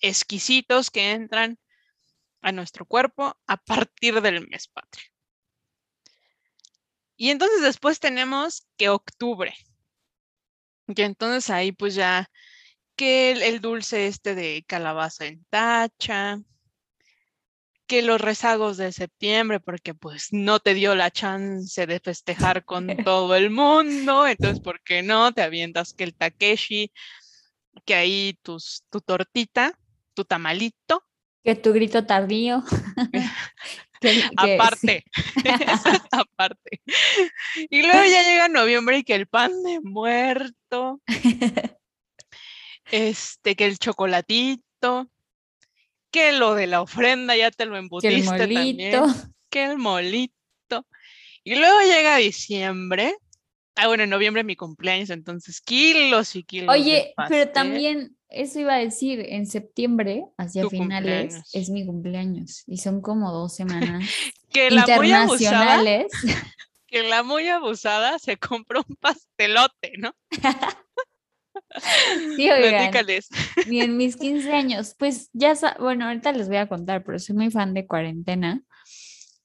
exquisitos 0.01 0.91
que 0.91 1.13
entran 1.13 1.59
a 2.45 2.53
nuestro 2.53 2.85
cuerpo 2.85 3.37
a 3.47 3.57
partir 3.57 4.21
del 4.21 4.47
mes 4.47 4.69
patrio. 4.69 5.07
Y 7.17 7.31
entonces 7.31 7.63
después 7.63 8.01
tenemos 8.01 8.67
que 8.77 8.91
octubre. 8.91 9.55
Y 10.87 11.03
entonces 11.03 11.49
ahí 11.49 11.73
pues 11.73 11.95
ya 11.95 12.31
que 12.97 13.33
el, 13.33 13.61
dulce 13.61 14.07
este 14.07 14.35
de 14.35 14.63
calabaza 14.67 15.25
en 15.25 15.45
tacha, 15.49 16.39
que 17.87 18.03
los 18.03 18.21
rezagos 18.21 18.77
de 18.77 18.93
septiembre, 18.93 19.61
porque 19.61 19.95
pues 19.95 20.29
no 20.33 20.61
te 20.61 20.75
dio 20.75 20.95
la 20.95 21.11
chance 21.11 21.87
de 21.87 22.01
festejar 22.01 22.65
con 22.65 22.89
todo 23.05 23.35
el 23.35 23.51
mundo, 23.51 24.27
entonces, 24.27 24.61
¿por 24.61 24.83
qué 24.83 25.03
no? 25.03 25.33
Te 25.33 25.43
avientas 25.43 25.95
que 25.95 26.05
el 26.05 26.15
Takeshi, 26.15 26.93
que 27.87 27.95
ahí 27.95 28.39
tus, 28.43 28.85
tu 28.91 29.01
tortita, 29.01 29.79
tu 30.15 30.25
tamalito. 30.25 31.05
Que 31.45 31.55
tu 31.55 31.73
grito 31.73 32.07
tardío. 32.07 32.65
aparte, 34.37 35.05
aparte. 36.11 36.81
Y 37.71 37.83
luego 37.83 38.05
ya 38.05 38.23
llega 38.29 38.49
noviembre 38.49 38.99
y 38.99 39.05
que 39.05 39.15
el 39.15 39.27
pan 39.27 39.63
de 39.63 39.81
muerto, 39.81 41.01
este, 42.91 43.57
que 43.57 43.67
el 43.67 43.79
chocolatito, 43.79 45.11
que 46.11 46.33
lo 46.33 46.55
de 46.55 46.67
la 46.67 46.83
ofrenda 46.83 47.37
ya 47.37 47.51
te 47.51 47.67
lo 47.67 47.77
embutiste 47.77 48.15
que 48.15 48.17
el 48.17 48.25
molito. 48.25 49.07
que 49.51 49.65
el 49.65 49.79
molito. 49.79 50.87
Y 51.43 51.57
luego 51.57 51.81
llega 51.81 52.17
diciembre. 52.17 53.17
Ah, 53.77 53.89
bueno, 53.89 54.05
en 54.05 54.11
noviembre 54.11 54.45
mi 54.45 54.55
cumpleaños, 54.55 55.11
entonces 55.11 55.61
kilos 55.61 56.37
y 56.37 56.45
kilos. 56.45 56.73
Oye, 56.73 57.13
pero 57.29 57.51
también 57.51 58.17
eso 58.35 58.61
iba 58.61 58.75
a 58.75 58.79
decir, 58.79 59.25
en 59.29 59.47
septiembre, 59.47 60.25
hacia 60.37 60.69
finales, 60.69 61.43
es 61.53 61.71
mi 61.71 61.87
cumpleaños 61.87 62.65
y 62.67 62.79
son 62.79 63.01
como 63.01 63.33
dos 63.33 63.55
semanas 63.55 64.05
que 64.53 64.71
la 64.71 64.81
internacionales. 64.83 66.07
Muy 66.23 66.33
abusada, 66.33 66.53
que 66.87 67.03
la 67.03 67.23
muy 67.23 67.49
abusada 67.49 68.19
se 68.19 68.37
compró 68.37 68.85
un 68.89 68.97
pastelote, 68.97 69.93
¿no? 69.99 70.15
Sí, 72.37 72.51
oigan, 72.51 72.93
ni 73.67 73.81
en 73.81 73.97
mis 73.97 74.17
15 74.17 74.53
años, 74.53 74.95
pues 74.99 75.31
ya, 75.33 75.55
bueno, 75.81 76.07
ahorita 76.07 76.33
les 76.33 76.49
voy 76.49 76.59
a 76.59 76.69
contar, 76.69 77.05
pero 77.05 77.19
soy 77.19 77.35
muy 77.35 77.51
fan 77.51 77.75
de 77.75 77.87
cuarentena. 77.87 78.63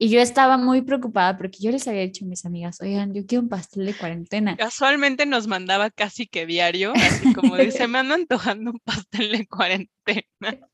Y 0.02 0.10
yo 0.10 0.22
estaba 0.22 0.58
muy 0.58 0.82
preocupada 0.82 1.38
porque 1.38 1.60
yo 1.60 1.72
les 1.72 1.86
había 1.86 2.04
dicho 2.04 2.24
a 2.24 2.28
mis 2.30 2.46
amigas, 2.46 2.80
oigan, 2.80 3.14
yo 3.14 3.26
quiero 3.26 3.42
un 3.42 3.50
pastel 3.50 3.86
de 3.86 3.94
cuarentena. 3.94 4.56
Casualmente 4.56 5.26
nos 5.26 5.46
mandaba 5.48 5.90
casi 5.90 6.26
que 6.26 6.46
diario, 6.46 6.94
así 6.96 7.34
como 7.34 7.58
dice, 7.58 7.86
me 7.90 8.00
ando 8.00 8.16
antojando 8.16 8.72
un 8.72 8.80
pastel 8.80 9.34
de 9.34 9.46
cuarentena. 9.46 10.70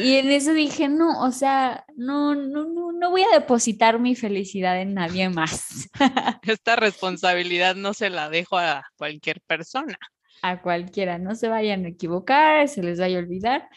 Y 0.00 0.14
en 0.14 0.30
eso 0.30 0.52
dije, 0.52 0.88
no, 0.88 1.20
o 1.20 1.32
sea, 1.32 1.84
no, 1.96 2.36
no, 2.36 2.64
no, 2.66 2.92
no 2.92 3.10
voy 3.10 3.22
a 3.22 3.36
depositar 3.36 3.98
mi 3.98 4.14
felicidad 4.14 4.80
en 4.80 4.94
nadie 4.94 5.28
más. 5.28 5.88
Esta 6.42 6.76
responsabilidad 6.76 7.74
no 7.74 7.92
se 7.92 8.10
la 8.10 8.30
dejo 8.30 8.56
a 8.56 8.84
cualquier 8.96 9.40
persona. 9.40 9.98
A 10.42 10.62
cualquiera, 10.62 11.18
no 11.18 11.34
se 11.34 11.48
vayan 11.48 11.84
a 11.86 11.88
equivocar, 11.88 12.68
se 12.68 12.84
les 12.84 13.00
vaya 13.00 13.16
a 13.16 13.20
olvidar. 13.22 13.68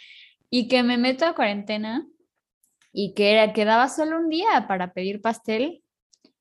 Y 0.51 0.67
que 0.67 0.83
me 0.83 0.97
meto 0.97 1.25
a 1.25 1.33
cuarentena 1.33 2.05
y 3.01 3.13
que 3.13 3.31
era, 3.31 3.53
quedaba 3.53 3.87
solo 3.87 4.19
un 4.19 4.27
día 4.27 4.65
para 4.67 4.91
pedir 4.91 5.21
pastel 5.21 5.81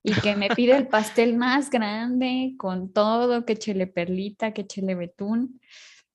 y 0.02 0.12
que 0.12 0.34
me 0.34 0.48
pide 0.48 0.76
el 0.76 0.88
pastel 0.88 1.36
más 1.36 1.70
grande 1.70 2.54
con 2.58 2.92
todo, 2.92 3.44
que 3.44 3.56
chele 3.56 3.86
perlita, 3.86 4.52
que 4.52 4.66
chele 4.66 4.96
betún. 4.96 5.60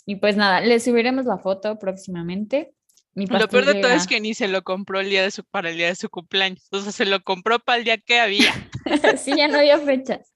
Y 0.06 0.18
pues 0.18 0.36
nada, 0.36 0.60
le 0.60 0.82
subiremos 0.82 1.24
la 1.24 1.38
foto 1.38 1.80
próximamente. 1.80 2.74
lo 3.16 3.48
peor 3.48 3.66
de 3.66 3.76
todo 3.76 3.92
es 3.92 4.06
que 4.06 4.20
ni 4.20 4.34
se 4.34 4.50
lo 4.50 4.64
compró 4.64 5.00
el 5.00 5.10
día 5.10 5.24
de 5.24 5.32
su, 5.32 5.46
para 5.46 5.70
el 5.70 5.78
día 5.78 5.88
de 5.88 5.96
su 5.96 6.10
cumpleaños. 6.10 6.68
O 6.72 6.82
sea, 6.82 6.92
se 6.92 7.06
lo 7.06 7.24
compró 7.24 7.60
para 7.60 7.78
el 7.78 7.86
día 7.86 7.98
que 8.00 8.20
había. 8.20 8.52
sí, 9.18 9.32
ya 9.38 9.48
no 9.48 9.60
había 9.60 9.80
fechas. 9.80 10.34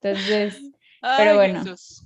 Entonces, 0.00 0.62
pero 1.00 1.34
bueno, 1.34 1.64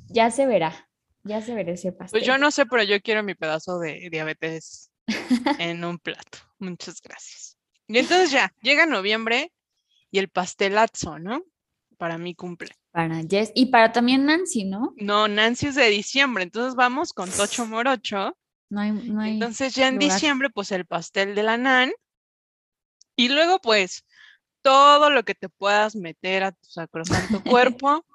ya 0.09 0.31
se 0.31 0.47
verá. 0.47 0.89
Ya 1.23 1.43
se 1.43 1.55
verá 1.55 1.73
ese 1.73 1.93
pastel. 1.93 2.19
Pues 2.19 2.27
yo 2.27 2.39
no 2.39 2.51
sé, 2.51 2.65
pero 2.65 2.83
yo 2.83 2.99
quiero 3.03 3.23
mi 3.23 3.35
pedazo 3.35 3.79
de 3.79 4.09
diabetes 4.11 4.91
en 5.59 5.85
un 5.85 5.99
plato. 5.99 6.39
Muchas 6.63 7.03
gracias. 7.03 7.59
Y 7.89 7.99
entonces 7.99 8.31
ya, 8.31 8.55
llega 8.63 8.87
noviembre 8.87 9.53
y 10.13 10.19
el 10.19 10.29
pastelazo, 10.29 11.19
¿no? 11.19 11.43
Para 11.99 12.19
mi 12.19 12.37
cumple. 12.37 12.71
Para 12.93 13.21
Jess 13.29 13.51
y 13.55 13.67
para 13.67 13.91
también 13.91 14.27
Nancy, 14.27 14.65
¿no? 14.65 14.95
No, 14.97 15.27
Nancy 15.27 15.67
es 15.67 15.75
de 15.75 15.89
diciembre, 15.89 16.45
entonces 16.45 16.77
vamos 16.77 17.13
con 17.13 17.29
Tocho 17.31 17.67
Morocho. 17.67 18.39
No 18.71 18.81
hay, 18.81 18.93
no 18.93 19.21
hay 19.21 19.33
entonces 19.33 19.75
ya 19.75 19.89
en 19.89 19.99
diciembre, 19.99 20.51
pues 20.51 20.71
el 20.71 20.87
pastel 20.87 21.35
de 21.35 21.43
la 21.43 21.57
Nan. 21.57 21.93
Y 23.17 23.29
luego, 23.29 23.61
pues, 23.61 24.05
todo 24.63 25.11
lo 25.11 25.25
que 25.25 25.35
te 25.35 25.49
puedas 25.49 25.97
meter 25.97 26.45
a 26.45 26.53
tu 26.53 26.69
sacrosanto 26.69 27.43
cuerpo 27.45 28.07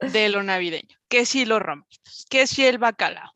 de 0.00 0.28
lo 0.30 0.42
navideño. 0.42 0.98
Que 1.08 1.24
si 1.24 1.44
los 1.44 1.62
rompitos, 1.62 2.26
que 2.28 2.48
si 2.48 2.64
el 2.64 2.78
bacalao, 2.78 3.32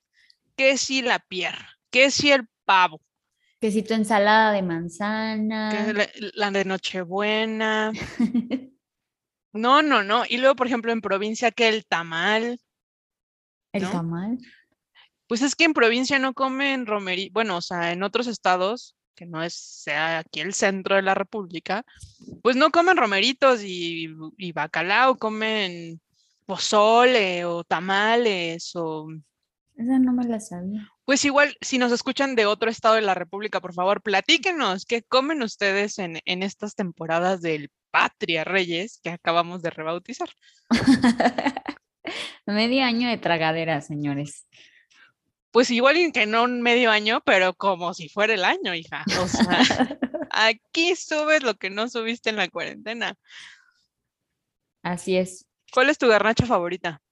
que 0.56 0.76
si 0.76 1.00
la 1.00 1.20
pierna, 1.20 1.78
que 1.90 2.10
si 2.10 2.32
el 2.32 2.48
pavo. 2.64 3.00
Que 3.60 3.70
si 3.70 3.82
tu 3.82 3.94
ensalada 3.94 4.52
de 4.52 4.62
manzana. 4.62 5.92
la, 6.34 6.50
de 6.50 6.64
Nochebuena. 6.64 7.92
no, 9.52 9.82
no, 9.82 10.02
no. 10.02 10.22
Y 10.28 10.38
luego, 10.38 10.56
por 10.56 10.66
ejemplo, 10.66 10.92
en 10.92 11.00
provincia, 11.00 11.50
que 11.50 11.68
el 11.68 11.84
tamal. 11.86 12.58
¿El 13.72 13.90
tamal? 13.90 14.38
Pues 15.26 15.42
es 15.42 15.54
que 15.54 15.64
en 15.64 15.74
provincia 15.74 16.18
no 16.18 16.32
comen 16.32 16.86
romería. 16.86 17.28
Bueno, 17.32 17.58
o 17.58 17.60
sea, 17.60 17.92
en 17.92 18.02
otros 18.02 18.26
estados, 18.26 18.96
que 19.14 19.26
no 19.26 19.42
es 19.42 19.54
sea 19.54 20.20
aquí 20.20 20.40
el 20.40 20.54
centro 20.54 20.96
de 20.96 21.02
la 21.02 21.14
República, 21.14 21.84
pues 22.42 22.56
no 22.56 22.70
comen 22.70 22.96
romeritos 22.96 23.62
y, 23.62 24.08
y 24.38 24.52
bacalao, 24.52 25.18
comen 25.18 26.00
pozole 26.46 27.44
o 27.44 27.62
tamales 27.62 28.74
o... 28.74 29.08
Esa 29.76 29.98
no 29.98 30.12
me 30.12 30.24
la 30.24 30.40
sabía. 30.40 30.90
Pues 31.10 31.24
igual, 31.24 31.56
si 31.60 31.76
nos 31.78 31.90
escuchan 31.90 32.36
de 32.36 32.46
otro 32.46 32.70
estado 32.70 32.94
de 32.94 33.00
la 33.00 33.14
República, 33.14 33.60
por 33.60 33.74
favor, 33.74 34.00
platíquenos 34.00 34.84
qué 34.84 35.02
comen 35.02 35.42
ustedes 35.42 35.98
en, 35.98 36.20
estas 36.24 36.76
temporadas 36.76 37.42
del 37.42 37.68
Patria 37.90 38.44
Reyes 38.44 39.00
que 39.02 39.10
acabamos 39.10 39.60
de 39.60 39.70
rebautizar. 39.70 40.28
medio 42.46 42.84
año 42.84 43.08
de 43.08 43.18
tragadera, 43.18 43.80
señores. 43.80 44.46
Pues 45.50 45.72
igual 45.72 45.96
que 46.12 46.26
no 46.26 46.44
un 46.44 46.62
medio 46.62 46.92
año, 46.92 47.20
pero 47.26 47.54
como 47.54 47.92
si 47.92 48.08
fuera 48.08 48.34
el 48.34 48.44
año, 48.44 48.72
hija. 48.72 49.04
O 49.20 49.26
sea, 49.26 49.58
aquí 50.30 50.94
subes 50.94 51.42
lo 51.42 51.54
que 51.56 51.70
no 51.70 51.88
subiste 51.88 52.30
en 52.30 52.36
la 52.36 52.46
cuarentena. 52.46 53.16
Así 54.84 55.16
es. 55.16 55.44
¿Cuál 55.72 55.90
es 55.90 55.98
tu 55.98 56.06
garnacha 56.06 56.46
favorita? 56.46 57.02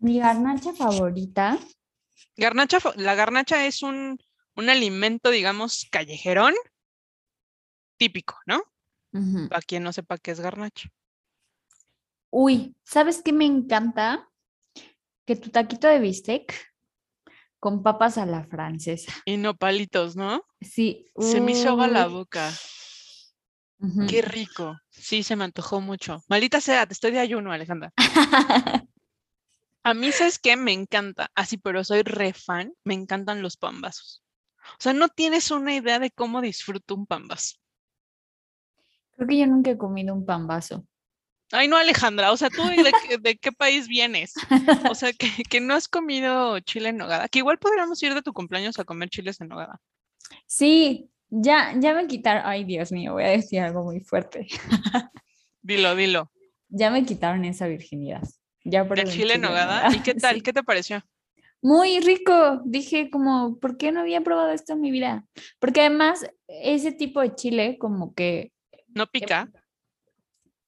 Mi 0.00 0.18
garnacha 0.18 0.72
favorita 0.72 1.56
Garnacha, 2.40 2.78
la 2.96 3.14
garnacha 3.14 3.66
es 3.66 3.82
un, 3.82 4.18
alimento, 4.56 5.28
digamos, 5.28 5.86
callejerón 5.90 6.54
típico, 7.98 8.34
¿no? 8.46 8.62
Para 9.50 9.60
quien 9.60 9.82
no 9.82 9.92
sepa 9.92 10.16
qué 10.16 10.30
es 10.30 10.40
garnacha. 10.40 10.88
Uy, 12.30 12.74
¿sabes 12.82 13.20
qué 13.22 13.34
me 13.34 13.44
encanta? 13.44 14.30
Que 15.26 15.36
tu 15.36 15.50
taquito 15.50 15.86
de 15.86 15.98
bistec 15.98 16.54
con 17.58 17.82
papas 17.82 18.16
a 18.16 18.24
la 18.24 18.44
francesa. 18.44 19.12
Y 19.26 19.36
no 19.36 19.54
palitos, 19.54 20.16
¿no? 20.16 20.42
Sí. 20.62 21.10
Se 21.18 21.42
me 21.42 21.52
hizo 21.52 21.68
agua 21.68 21.88
la 21.88 22.06
boca. 22.06 22.50
Qué 24.08 24.22
rico. 24.22 24.78
Sí, 24.88 25.22
se 25.22 25.36
me 25.36 25.44
antojó 25.44 25.82
mucho. 25.82 26.22
Maldita 26.26 26.62
sea, 26.62 26.86
te 26.86 26.94
estoy 26.94 27.10
de 27.10 27.18
ayuno, 27.18 27.52
Alejandra. 27.52 27.92
A 29.82 29.94
mí, 29.94 30.12
¿sabes 30.12 30.38
qué? 30.38 30.56
Me 30.56 30.72
encanta, 30.72 31.30
así, 31.34 31.56
pero 31.56 31.84
soy 31.84 32.02
re 32.02 32.32
fan, 32.32 32.72
me 32.84 32.94
encantan 32.94 33.42
los 33.42 33.56
pambazos. 33.56 34.22
O 34.72 34.82
sea, 34.82 34.92
no 34.92 35.08
tienes 35.08 35.50
una 35.50 35.74
idea 35.74 35.98
de 35.98 36.10
cómo 36.10 36.40
disfruto 36.40 36.94
un 36.94 37.06
pambazo. 37.06 37.56
Creo 39.12 39.28
que 39.28 39.38
yo 39.38 39.46
nunca 39.46 39.70
he 39.70 39.78
comido 39.78 40.14
un 40.14 40.26
pambazo. 40.26 40.86
Ay, 41.52 41.66
no, 41.66 41.76
Alejandra, 41.76 42.30
o 42.30 42.36
sea, 42.36 42.48
¿tú 42.48 42.62
de, 42.62 43.36
qué, 43.40 43.52
país 43.52 43.88
vienes? 43.88 44.34
O 44.88 44.94
sea, 44.94 45.12
que, 45.12 45.60
no 45.60 45.74
has 45.74 45.88
comido 45.88 46.60
chile 46.60 46.90
en 46.90 46.98
nogada, 46.98 47.28
que 47.28 47.40
igual 47.40 47.58
podríamos 47.58 48.00
ir 48.02 48.14
de 48.14 48.22
tu 48.22 48.32
cumpleaños 48.32 48.78
a 48.78 48.84
comer 48.84 49.08
chiles 49.08 49.40
en 49.40 49.48
nogada. 49.48 49.80
Sí, 50.46 51.10
ya, 51.28 51.74
ya 51.78 51.94
me 51.94 52.06
quitaron, 52.06 52.42
ay, 52.44 52.64
Dios 52.64 52.92
mío, 52.92 53.14
voy 53.14 53.24
a 53.24 53.30
decir 53.30 53.60
algo 53.60 53.82
muy 53.82 54.00
fuerte. 54.00 54.46
Dilo, 55.62 55.94
dilo. 55.94 56.30
Ya 56.68 56.90
me 56.90 57.04
quitaron 57.04 57.44
esa 57.44 57.66
virginidad. 57.66 58.22
Ya 58.64 58.86
por 58.86 58.98
el 58.98 59.08
chile 59.08 59.34
en 59.34 59.42
nogada. 59.42 59.88
¿Y 59.94 60.00
qué 60.00 60.14
tal? 60.14 60.42
¿Qué 60.42 60.52
te 60.52 60.62
pareció? 60.62 61.02
Muy 61.62 62.00
rico. 62.00 62.62
Dije 62.64 63.10
como, 63.10 63.58
¿por 63.58 63.76
qué 63.76 63.92
no 63.92 64.00
había 64.00 64.22
probado 64.22 64.50
esto 64.50 64.74
en 64.74 64.80
mi 64.80 64.90
vida? 64.90 65.24
Porque 65.58 65.80
además 65.80 66.26
ese 66.48 66.92
tipo 66.92 67.20
de 67.20 67.34
chile 67.34 67.78
como 67.78 68.14
que... 68.14 68.52
¿No 68.88 69.06
pica? 69.06 69.50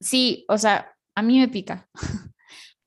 Sí, 0.00 0.44
o 0.48 0.58
sea, 0.58 0.94
a 1.14 1.22
mí 1.22 1.38
me 1.38 1.48
pica. 1.48 1.88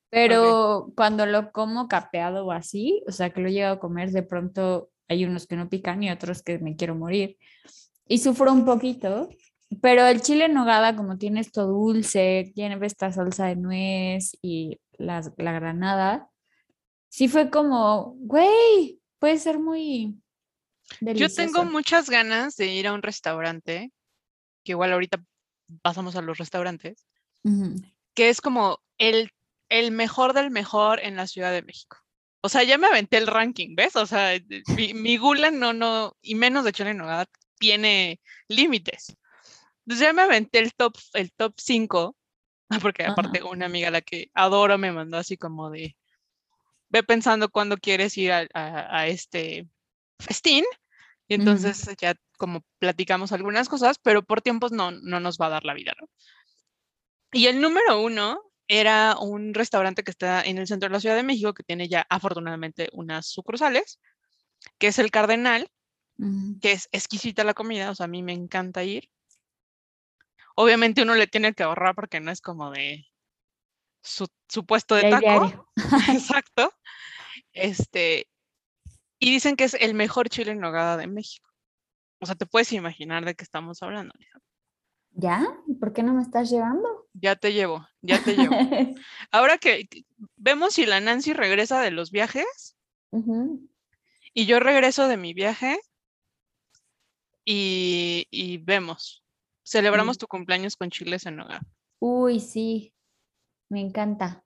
Pero 0.09 0.93
cuando 0.95 1.25
lo 1.25 1.51
como 1.51 1.87
capeado 1.87 2.45
o 2.45 2.51
así, 2.51 3.03
o 3.07 3.11
sea, 3.11 3.31
que 3.31 3.41
lo 3.41 3.49
he 3.49 3.51
llegado 3.51 3.75
a 3.75 3.79
comer, 3.79 4.11
de 4.11 4.23
pronto 4.23 4.89
hay 5.07 5.25
unos 5.25 5.45
que 5.45 5.57
no 5.57 5.69
pican 5.69 6.01
y 6.03 6.11
otros 6.11 6.41
que 6.41 6.57
me 6.59 6.75
quiero 6.75 6.95
morir. 6.95 7.37
Y 8.07 8.19
sufro 8.19 8.53
un 8.53 8.65
poquito, 8.65 9.29
pero 9.81 10.05
el 10.07 10.21
chile 10.21 10.45
en 10.45 10.53
nogada, 10.53 10.95
como 10.95 11.17
tiene 11.17 11.41
esto 11.41 11.65
dulce, 11.65 12.51
tiene 12.55 12.77
esta 12.85 13.11
salsa 13.11 13.47
de 13.47 13.55
nuez 13.55 14.37
y 14.41 14.79
la, 14.97 15.21
la 15.37 15.51
granada, 15.53 16.29
sí 17.09 17.27
fue 17.27 17.49
como, 17.49 18.15
güey, 18.17 18.99
puede 19.19 19.37
ser 19.37 19.59
muy 19.59 20.15
Yo 21.01 21.05
delicioso. 21.05 21.35
tengo 21.35 21.65
muchas 21.65 22.09
ganas 22.09 22.55
de 22.55 22.67
ir 22.67 22.87
a 22.87 22.93
un 22.93 23.01
restaurante, 23.01 23.91
que 24.63 24.71
igual 24.73 24.91
ahorita 24.93 25.23
pasamos 25.81 26.15
a 26.15 26.21
los 26.21 26.37
restaurantes, 26.37 27.07
Ujú. 27.43 27.75
que 28.13 28.29
es 28.29 28.41
como 28.41 28.79
el, 28.97 29.31
el 29.69 29.91
mejor 29.91 30.33
del 30.33 30.51
mejor 30.51 30.99
en 31.01 31.15
la 31.15 31.27
Ciudad 31.27 31.51
de 31.51 31.61
México. 31.63 31.97
O 32.41 32.49
sea, 32.49 32.63
ya 32.63 32.77
me 32.77 32.87
aventé 32.87 33.17
el 33.17 33.25
ranking, 33.27 33.75
¿ves? 33.75 33.95
O 33.95 34.05
sea, 34.05 34.27
de- 34.39 34.63
mi, 34.75 34.93
mi 34.93 35.17
gula 35.17 35.49
no, 35.51 35.73
no, 35.73 36.15
y 36.21 36.35
menos 36.35 36.63
de 36.63 36.73
chile 36.73 36.91
en 36.91 36.97
nogada, 36.97 37.25
tiene 37.57 38.19
límites. 38.47 39.15
Entonces 39.85 40.07
ya 40.07 40.13
me 40.13 40.21
aventé 40.23 40.59
el 40.59 40.73
top, 40.73 40.95
el 41.13 41.31
top 41.33 41.53
5, 41.57 42.15
porque 42.81 43.03
Ajá. 43.03 43.13
aparte 43.13 43.43
una 43.43 43.65
amiga 43.65 43.89
a 43.89 43.91
la 43.91 44.01
que 44.01 44.29
adoro 44.33 44.77
me 44.77 44.91
mandó 44.91 45.17
así 45.17 45.37
como 45.37 45.69
de, 45.69 45.95
ve 46.89 47.03
pensando 47.03 47.49
cuándo 47.49 47.77
quieres 47.77 48.17
ir 48.17 48.31
a, 48.31 48.47
a- 48.53 48.99
a 48.99 49.07
este 49.07 49.67
festín. 50.19 50.63
Y 51.27 51.33
entonces 51.33 51.87
ya 51.99 52.15
como 52.37 52.63
platicamos 52.77 53.31
algunas 53.31 53.67
cosas, 53.67 53.97
pero 53.97 54.21
por 54.23 54.41
tiempos 54.41 54.71
no, 54.71 54.91
no 54.91 55.19
nos 55.19 55.37
va 55.39 55.47
a 55.47 55.49
dar 55.49 55.65
la 55.65 55.73
vida, 55.73 55.93
¿no? 55.99 56.07
Y 57.31 57.47
el 57.47 57.59
número 57.59 58.01
uno 58.01 58.41
era 58.67 59.17
un 59.19 59.53
restaurante 59.53 60.03
que 60.03 60.11
está 60.11 60.41
en 60.43 60.57
el 60.57 60.67
centro 60.67 60.87
de 60.89 60.93
la 60.93 60.99
Ciudad 60.99 61.15
de 61.15 61.23
México, 61.23 61.53
que 61.53 61.63
tiene 61.63 61.87
ya 61.87 62.05
afortunadamente 62.09 62.89
unas 62.93 63.27
sucursales, 63.27 63.99
que 64.77 64.87
es 64.87 64.99
el 64.99 65.11
Cardenal, 65.11 65.69
que 66.61 66.71
es 66.73 66.89
exquisita 66.91 67.43
la 67.43 67.53
comida, 67.53 67.91
o 67.91 67.95
sea, 67.95 68.05
a 68.05 68.07
mí 68.07 68.23
me 68.23 68.33
encanta 68.33 68.83
ir. 68.83 69.09
Obviamente 70.55 71.01
uno 71.01 71.15
le 71.15 71.27
tiene 71.27 71.53
que 71.53 71.63
ahorrar 71.63 71.95
porque 71.95 72.19
no 72.19 72.31
es 72.31 72.41
como 72.41 72.71
de 72.71 73.05
su, 74.01 74.27
su 74.47 74.65
puesto 74.65 74.95
de 74.95 75.09
taco. 75.09 75.69
Exacto. 76.09 76.73
Este, 77.51 78.29
y 79.19 79.31
dicen 79.31 79.55
que 79.55 79.65
es 79.65 79.73
el 79.75 79.93
mejor 79.93 80.29
chile 80.29 80.51
en 80.51 80.59
nogada 80.59 80.97
de 80.97 81.07
México. 81.07 81.49
O 82.19 82.25
sea, 82.25 82.35
te 82.35 82.45
puedes 82.45 82.71
imaginar 82.71 83.25
de 83.25 83.35
qué 83.35 83.43
estamos 83.43 83.83
hablando. 83.83 84.13
¿Ya? 85.11 85.45
¿Y 85.67 85.75
por 85.75 85.93
qué 85.93 86.03
no 86.03 86.13
me 86.13 86.21
estás 86.21 86.49
llevando? 86.49 87.07
Ya 87.13 87.35
te 87.35 87.53
llevo, 87.53 87.87
ya 88.01 88.21
te 88.23 88.35
llevo. 88.35 88.55
Ahora 89.31 89.57
que 89.57 89.87
vemos 90.35 90.73
si 90.73 90.85
la 90.85 90.99
Nancy 90.99 91.33
regresa 91.33 91.81
de 91.81 91.91
los 91.91 92.11
viajes 92.11 92.77
y 94.33 94.45
yo 94.45 94.59
regreso 94.59 95.07
de 95.07 95.17
mi 95.17 95.33
viaje 95.33 95.79
y, 97.45 98.27
y 98.29 98.57
vemos. 98.57 99.24
Celebramos 99.65 100.17
Mm. 100.17 100.19
tu 100.19 100.27
cumpleaños 100.27 100.75
con 100.75 100.89
chiles 100.91 101.25
en 101.25 101.37
nogada. 101.37 101.61
Uy, 101.99 102.39
sí, 102.39 102.93
me 103.69 103.81
encanta. 103.81 104.43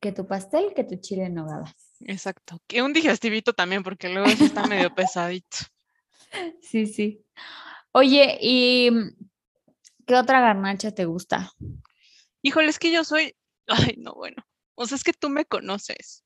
Que 0.00 0.12
tu 0.12 0.26
pastel, 0.26 0.72
que 0.74 0.82
tu 0.84 0.96
chile 0.96 1.24
en 1.26 1.34
nogada. 1.34 1.74
Exacto. 2.00 2.58
Que 2.66 2.80
un 2.82 2.94
digestivito 2.94 3.52
también, 3.52 3.82
porque 3.82 4.08
luego 4.08 4.28
sí 4.30 4.44
está 4.44 4.66
medio 4.66 4.94
pesadito. 4.94 5.58
Sí, 6.62 6.86
sí. 6.86 7.22
Oye, 7.92 8.38
¿y 8.40 8.90
qué 10.06 10.14
otra 10.14 10.40
garnacha 10.40 10.90
te 10.94 11.04
gusta? 11.04 11.52
Híjole, 12.40 12.68
es 12.70 12.78
que 12.78 12.90
yo 12.92 13.04
soy. 13.04 13.34
Ay, 13.66 13.96
no, 13.98 14.14
bueno. 14.14 14.42
O 14.74 14.86
sea, 14.86 14.96
es 14.96 15.04
que 15.04 15.12
tú 15.12 15.28
me 15.28 15.44
conoces. 15.44 16.24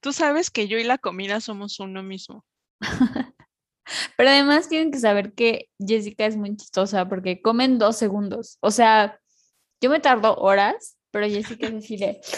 Tú 0.00 0.12
sabes 0.12 0.50
que 0.50 0.68
yo 0.68 0.76
y 0.78 0.84
la 0.84 0.98
comida 0.98 1.40
somos 1.40 1.80
uno 1.80 2.02
mismo. 2.02 2.44
Pero 4.16 4.30
además 4.30 4.68
tienen 4.68 4.90
que 4.90 4.98
saber 4.98 5.32
que 5.34 5.68
Jessica 5.78 6.26
es 6.26 6.36
muy 6.36 6.56
chistosa 6.56 7.08
porque 7.08 7.42
come 7.42 7.64
en 7.64 7.78
dos 7.78 7.96
segundos. 7.96 8.58
O 8.60 8.70
sea, 8.70 9.20
yo 9.80 9.90
me 9.90 10.00
tardo 10.00 10.36
horas, 10.36 10.96
pero 11.10 11.26
Jessica 11.28 11.66
es 11.66 11.74
así 11.74 11.96
de... 11.96 12.20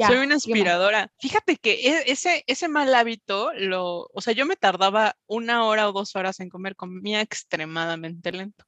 Ya, 0.00 0.06
Soy 0.06 0.18
una 0.18 0.36
aspiradora. 0.36 1.10
Fíjate 1.18 1.56
que 1.56 1.72
e- 1.72 2.12
ese, 2.12 2.44
ese 2.46 2.68
mal 2.68 2.94
hábito, 2.94 3.52
lo, 3.54 4.08
o 4.12 4.20
sea, 4.20 4.32
yo 4.32 4.46
me 4.46 4.54
tardaba 4.54 5.16
una 5.26 5.64
hora 5.64 5.88
o 5.88 5.92
dos 5.92 6.14
horas 6.14 6.38
en 6.38 6.48
comer, 6.50 6.76
comía 6.76 7.20
extremadamente 7.20 8.30
lento. 8.30 8.64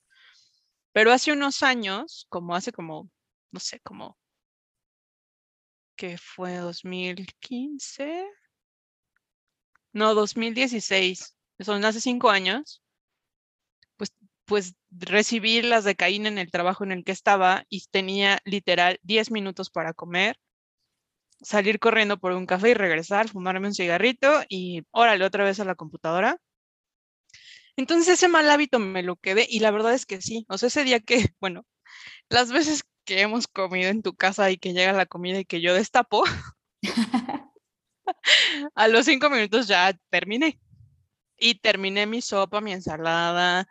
Pero 0.93 1.13
hace 1.13 1.31
unos 1.33 1.63
años, 1.63 2.27
como 2.31 2.57
hace 2.57 2.73
como, 2.73 3.09
no 3.53 3.61
sé, 3.61 3.79
como 3.79 4.19
que 5.95 6.19
fue 6.19 6.57
2015, 6.57 8.27
no, 9.93 10.15
2016, 10.15 11.37
son 11.65 11.85
hace 11.85 12.01
cinco 12.01 12.31
años, 12.31 12.83
pues, 13.97 14.13
pues 14.45 14.75
recibí 14.91 15.63
las 15.63 15.85
de 15.85 15.97
Caín 15.97 16.27
en 16.27 16.39
el 16.39 16.51
trabajo 16.51 16.85
en 16.85 16.93
el 16.93 17.05
que 17.05 17.13
estaba 17.13 17.65
y 17.69 17.85
tenía 17.91 18.41
literal 18.45 18.99
10 19.03 19.31
minutos 19.31 19.71
para 19.71 19.95
comer 19.95 20.37
salir 21.43 21.79
corriendo 21.79 22.19
por 22.19 22.33
un 22.33 22.47
café 22.47 22.71
y 22.71 22.75
regresar, 22.75 23.29
fumarme 23.29 23.69
un 23.69 23.75
cigarrito 23.75 24.43
y 24.49 24.83
órale 24.91 25.25
otra 25.25 25.45
vez 25.45 25.61
a 25.61 25.65
la 25.65 25.75
computadora. 25.75 26.39
Entonces 27.77 28.09
ese 28.09 28.29
mal 28.29 28.51
hábito 28.51 28.79
me 28.79 29.03
lo 29.03 29.17
quedé 29.17 29.47
y 29.49 29.61
la 29.61 29.71
verdad 29.71 29.95
es 29.95 30.07
que 30.07 30.21
sí, 30.21 30.45
o 30.49 30.59
sea, 30.59 30.67
ese 30.69 30.85
día 30.85 31.01
que, 31.01 31.17
bueno, 31.41 31.65
las 32.29 32.53
veces 32.53 32.85
que 33.05 33.23
hemos 33.23 33.49
comido 33.49 33.91
en 33.91 34.03
tu 34.03 34.15
casa 34.15 34.51
y 34.51 34.59
que 34.59 34.73
llega 34.75 34.93
la 34.93 35.07
comida 35.07 35.41
y 35.41 35.45
que 35.45 35.61
yo 35.61 35.75
destapo, 35.75 36.25
a 38.75 38.89
los 38.89 39.07
cinco 39.07 39.31
minutos 39.31 39.69
ya 39.69 39.97
terminé. 40.11 40.61
Y 41.41 41.57
terminé 41.57 42.07
mi 42.07 42.21
sopa, 42.21 42.61
mi 42.61 42.73
ensalada, 42.73 43.67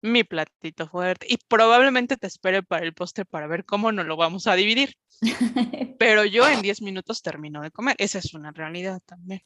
mi 0.00 0.22
platito 0.22 0.86
fuerte 0.86 1.26
y 1.28 1.38
probablemente 1.48 2.16
te 2.16 2.26
espere 2.26 2.62
para 2.62 2.84
el 2.84 2.92
postre 2.94 3.24
para 3.24 3.46
ver 3.46 3.64
cómo 3.64 3.90
nos 3.90 4.06
lo 4.06 4.16
vamos 4.16 4.46
a 4.46 4.54
dividir. 4.54 4.94
Pero 5.98 6.24
yo 6.24 6.46
en 6.48 6.62
10 6.62 6.82
minutos 6.82 7.22
termino 7.22 7.62
de 7.62 7.70
comer. 7.70 7.96
Esa 7.98 8.18
es 8.18 8.34
una 8.34 8.52
realidad 8.52 9.00
también. 9.06 9.42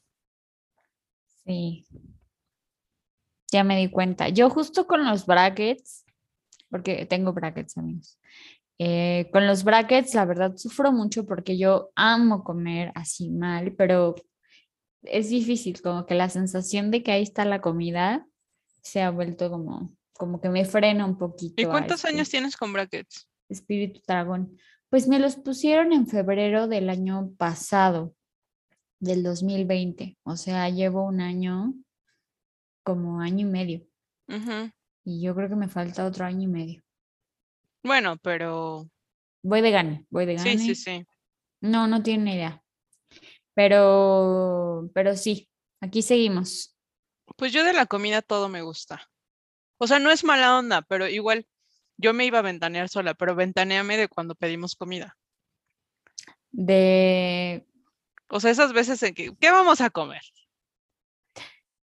Sí. 1.45 1.87
Ya 3.53 3.65
me 3.65 3.79
di 3.79 3.89
cuenta. 3.89 4.29
Yo 4.29 4.51
justo 4.51 4.87
con 4.87 5.07
los 5.07 5.27
brackets, 5.27 6.05
porque 6.71 7.07
tengo 7.07 7.33
brackets, 7.33 7.79
amigos. 7.79 8.19
eh, 8.79 9.29
con 9.33 9.47
los 9.47 9.65
brackets, 9.65 10.15
la 10.15 10.25
verdad, 10.25 10.57
sufro 10.57 10.93
mucho 10.93 11.25
porque 11.27 11.57
yo 11.57 11.91
amo 11.95 12.45
comer 12.45 12.93
así 12.95 13.31
mal, 13.31 13.75
pero 13.75 14.15
es 15.11 15.31
difícil, 15.31 15.81
como 15.81 16.07
que 16.07 16.15
la 16.15 16.29
sensación 16.29 16.91
de 16.91 17.03
que 17.03 17.13
ahí 17.13 17.23
está 17.23 17.45
la 17.45 17.61
comida 17.61 18.27
se 18.83 19.03
ha 19.03 19.11
vuelto 19.11 19.51
como, 19.51 19.97
como 20.13 20.41
que 20.41 20.49
me 20.49 20.65
frena 20.65 21.05
un 21.05 21.19
poquito. 21.19 21.61
¿Y 21.61 21.67
cuántos 21.67 22.05
este 22.05 22.09
años 22.09 22.29
tienes 22.29 22.57
con 22.57 22.73
brackets? 22.73 23.29
espíritu 23.49 24.01
dragón. 24.07 24.59
Pues 24.91 25.09
me 25.09 25.19
los 25.19 25.37
pusieron 25.37 25.93
en 25.93 26.07
febrero 26.07 26.69
del 26.69 26.91
año 26.91 27.33
pasado, 27.37 28.15
del 29.01 29.23
2020. 29.23 30.19
O 30.23 30.37
sea, 30.37 30.69
llevo 30.69 31.05
un 31.05 31.21
año, 31.21 31.75
como 32.83 33.21
año 33.21 33.47
y 33.47 33.51
medio. 33.51 33.87
Y 35.05 35.23
yo 35.23 35.35
creo 35.35 35.49
que 35.49 35.57
me 35.57 35.69
falta 35.69 36.07
otro 36.07 36.25
año 36.25 36.43
y 36.43 36.53
medio. 36.53 36.83
Bueno, 37.83 38.17
pero 38.19 38.91
Voy 39.43 39.61
de 39.61 39.71
gane, 39.71 40.05
voy 40.11 40.27
de 40.27 40.35
gane. 40.35 40.59
sí, 40.59 40.59
sí, 40.59 40.75
sí. 40.75 41.07
No, 41.61 41.87
no 41.87 42.03
tiene 42.03 42.35
idea. 42.35 42.63
Pero, 43.59 44.89
pero 44.95 45.17
sí, 45.17 45.51
aquí 45.81 46.01
seguimos. 46.01 46.77
Pues 47.35 47.51
yo 47.53 47.65
de 47.65 47.73
la 47.73 47.87
comida 47.87 48.23
todo 48.23 48.49
me 48.49 48.63
gusta. 48.63 49.11
O 49.79 49.89
sea, 49.89 49.99
no 49.99 50.13
es 50.13 50.23
mala 50.23 50.57
onda, 50.57 50.83
pero 50.83 51.09
igual 51.09 51.45
yo 51.97 52.15
me 52.15 52.25
iba 52.25 52.39
a 52.39 52.43
ventanear 52.43 52.89
sola, 52.89 53.15
pero 53.15 53.35
ventaneame 53.35 53.97
de 53.97 54.07
cuando 54.07 54.37
pedimos 54.37 54.77
comida. 54.77 55.17
De, 56.53 57.67
O 58.29 58.39
sea, 58.39 58.53
esas 58.53 58.73
veces 58.73 59.03
en 59.03 59.13
que, 59.13 59.35
¿qué 59.41 59.51
vamos 59.51 59.81
a 59.81 59.91
comer? 59.91 60.23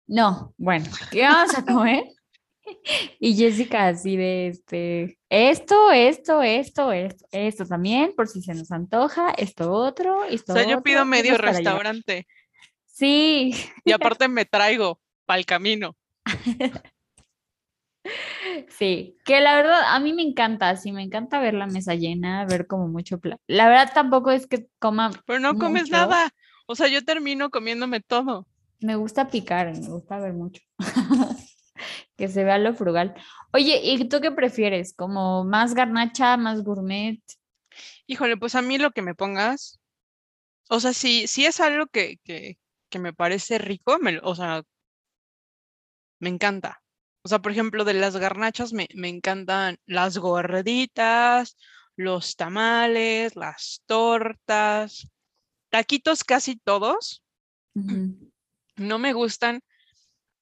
no, 0.07 0.53
bueno, 0.57 0.89
¿qué 1.11 1.23
vamos 1.23 1.57
a 1.57 1.65
comer? 1.65 2.05
Y 3.19 3.35
Jessica 3.35 3.87
así 3.87 4.17
de 4.17 4.47
este, 4.47 5.19
esto, 5.29 5.91
esto, 5.91 6.41
esto, 6.41 6.91
esto, 6.91 7.27
esto 7.31 7.65
también, 7.65 8.13
por 8.15 8.27
si 8.27 8.41
se 8.41 8.53
nos 8.53 8.71
antoja, 8.71 9.31
esto 9.31 9.71
otro, 9.71 10.21
O 10.21 10.25
esto 10.25 10.53
sea, 10.53 10.67
yo 10.67 10.81
pido 10.81 11.05
medio 11.05 11.37
restaurante 11.37 12.27
Sí, 12.95 13.51
y 13.83 13.91
aparte 13.91 14.29
me 14.29 14.45
traigo 14.45 15.01
para 15.25 15.39
el 15.39 15.45
camino. 15.45 15.97
sí, 18.69 19.17
que 19.25 19.41
la 19.41 19.55
verdad 19.57 19.81
a 19.87 19.99
mí 19.99 20.13
me 20.13 20.21
encanta, 20.21 20.77
sí, 20.77 20.93
me 20.93 21.03
encanta 21.03 21.41
ver 21.41 21.55
la 21.55 21.67
mesa 21.67 21.93
llena, 21.95 22.45
ver 22.45 22.67
como 22.67 22.87
mucho 22.87 23.19
plato. 23.19 23.41
La 23.47 23.67
verdad 23.67 23.91
tampoco 23.93 24.31
es 24.31 24.47
que 24.47 24.67
coma, 24.79 25.11
Pero 25.25 25.39
no 25.39 25.57
comes 25.57 25.83
Mucho. 25.83 25.91
nada. 25.91 26.33
O 26.67 26.75
sea, 26.75 26.87
yo 26.87 27.03
termino 27.03 27.49
comiéndome 27.49 27.99
todo. 27.99 28.47
me 28.79 28.95
gusta 28.95 29.27
picar, 29.27 29.73
me 29.77 29.89
gusta 29.89 30.17
ver 30.19 30.31
mucho. 30.31 30.61
Que 32.17 32.27
se 32.27 32.43
vea 32.43 32.57
lo 32.57 32.73
frugal. 32.73 33.15
Oye, 33.51 33.81
¿y 33.83 34.07
tú 34.07 34.21
qué 34.21 34.31
prefieres? 34.31 34.93
¿Como 34.93 35.43
más 35.43 35.73
garnacha, 35.73 36.37
más 36.37 36.63
gourmet? 36.63 37.21
Híjole, 38.07 38.37
pues 38.37 38.55
a 38.55 38.61
mí 38.61 38.77
lo 38.77 38.91
que 38.91 39.01
me 39.01 39.15
pongas, 39.15 39.79
o 40.69 40.79
sea, 40.79 40.93
si, 40.93 41.27
si 41.27 41.45
es 41.45 41.59
algo 41.59 41.87
que, 41.87 42.17
que, 42.23 42.57
que 42.89 42.99
me 42.99 43.13
parece 43.13 43.57
rico, 43.57 43.99
me, 43.99 44.19
o 44.23 44.35
sea, 44.35 44.63
me 46.19 46.29
encanta. 46.29 46.81
O 47.23 47.27
sea, 47.27 47.39
por 47.39 47.51
ejemplo, 47.51 47.83
de 47.83 47.93
las 47.93 48.17
garnachas 48.17 48.71
me, 48.73 48.87
me 48.93 49.09
encantan 49.09 49.77
las 49.85 50.17
gorditas, 50.17 51.57
los 51.95 52.35
tamales, 52.35 53.35
las 53.35 53.81
tortas, 53.85 55.09
taquitos 55.69 56.23
casi 56.23 56.55
todos. 56.57 57.23
No 57.73 58.99
me 58.99 59.13
gustan, 59.13 59.61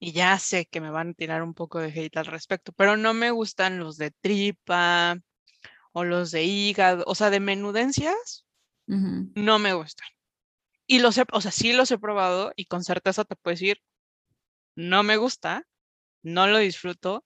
y 0.04 0.12
ya 0.12 0.38
sé 0.38 0.66
que 0.66 0.82
me 0.82 0.90
van 0.90 1.12
a 1.12 1.14
tirar 1.14 1.44
un 1.44 1.54
poco 1.54 1.80
de 1.80 1.88
hate 1.88 2.18
al 2.18 2.26
respecto, 2.26 2.74
pero 2.74 2.98
no 2.98 3.14
me 3.14 3.32
gustan 3.32 3.80
los 3.80 3.96
de 3.96 4.12
tripa 4.12 5.18
o 5.94 6.04
los 6.04 6.32
de 6.32 6.44
hígado, 6.44 7.06
o 7.08 7.16
sea, 7.16 7.30
de 7.30 7.40
menudencias, 7.40 8.46
ujú. 8.86 9.32
no 9.34 9.60
me 9.60 9.74
gustan. 9.74 10.10
Y 10.88 11.00
los 11.00 11.18
he, 11.18 11.24
o 11.32 11.40
sea, 11.40 11.52
sí 11.52 11.72
los 11.72 11.90
he 11.90 11.98
probado 11.98 12.52
y 12.58 12.66
con 12.66 12.84
certeza 12.84 13.24
te 13.24 13.38
puedo 13.38 13.54
decir, 13.54 13.82
no 14.76 15.04
me 15.04 15.16
gusta, 15.16 15.66
no 16.22 16.48
lo 16.48 16.58
disfruto, 16.58 17.24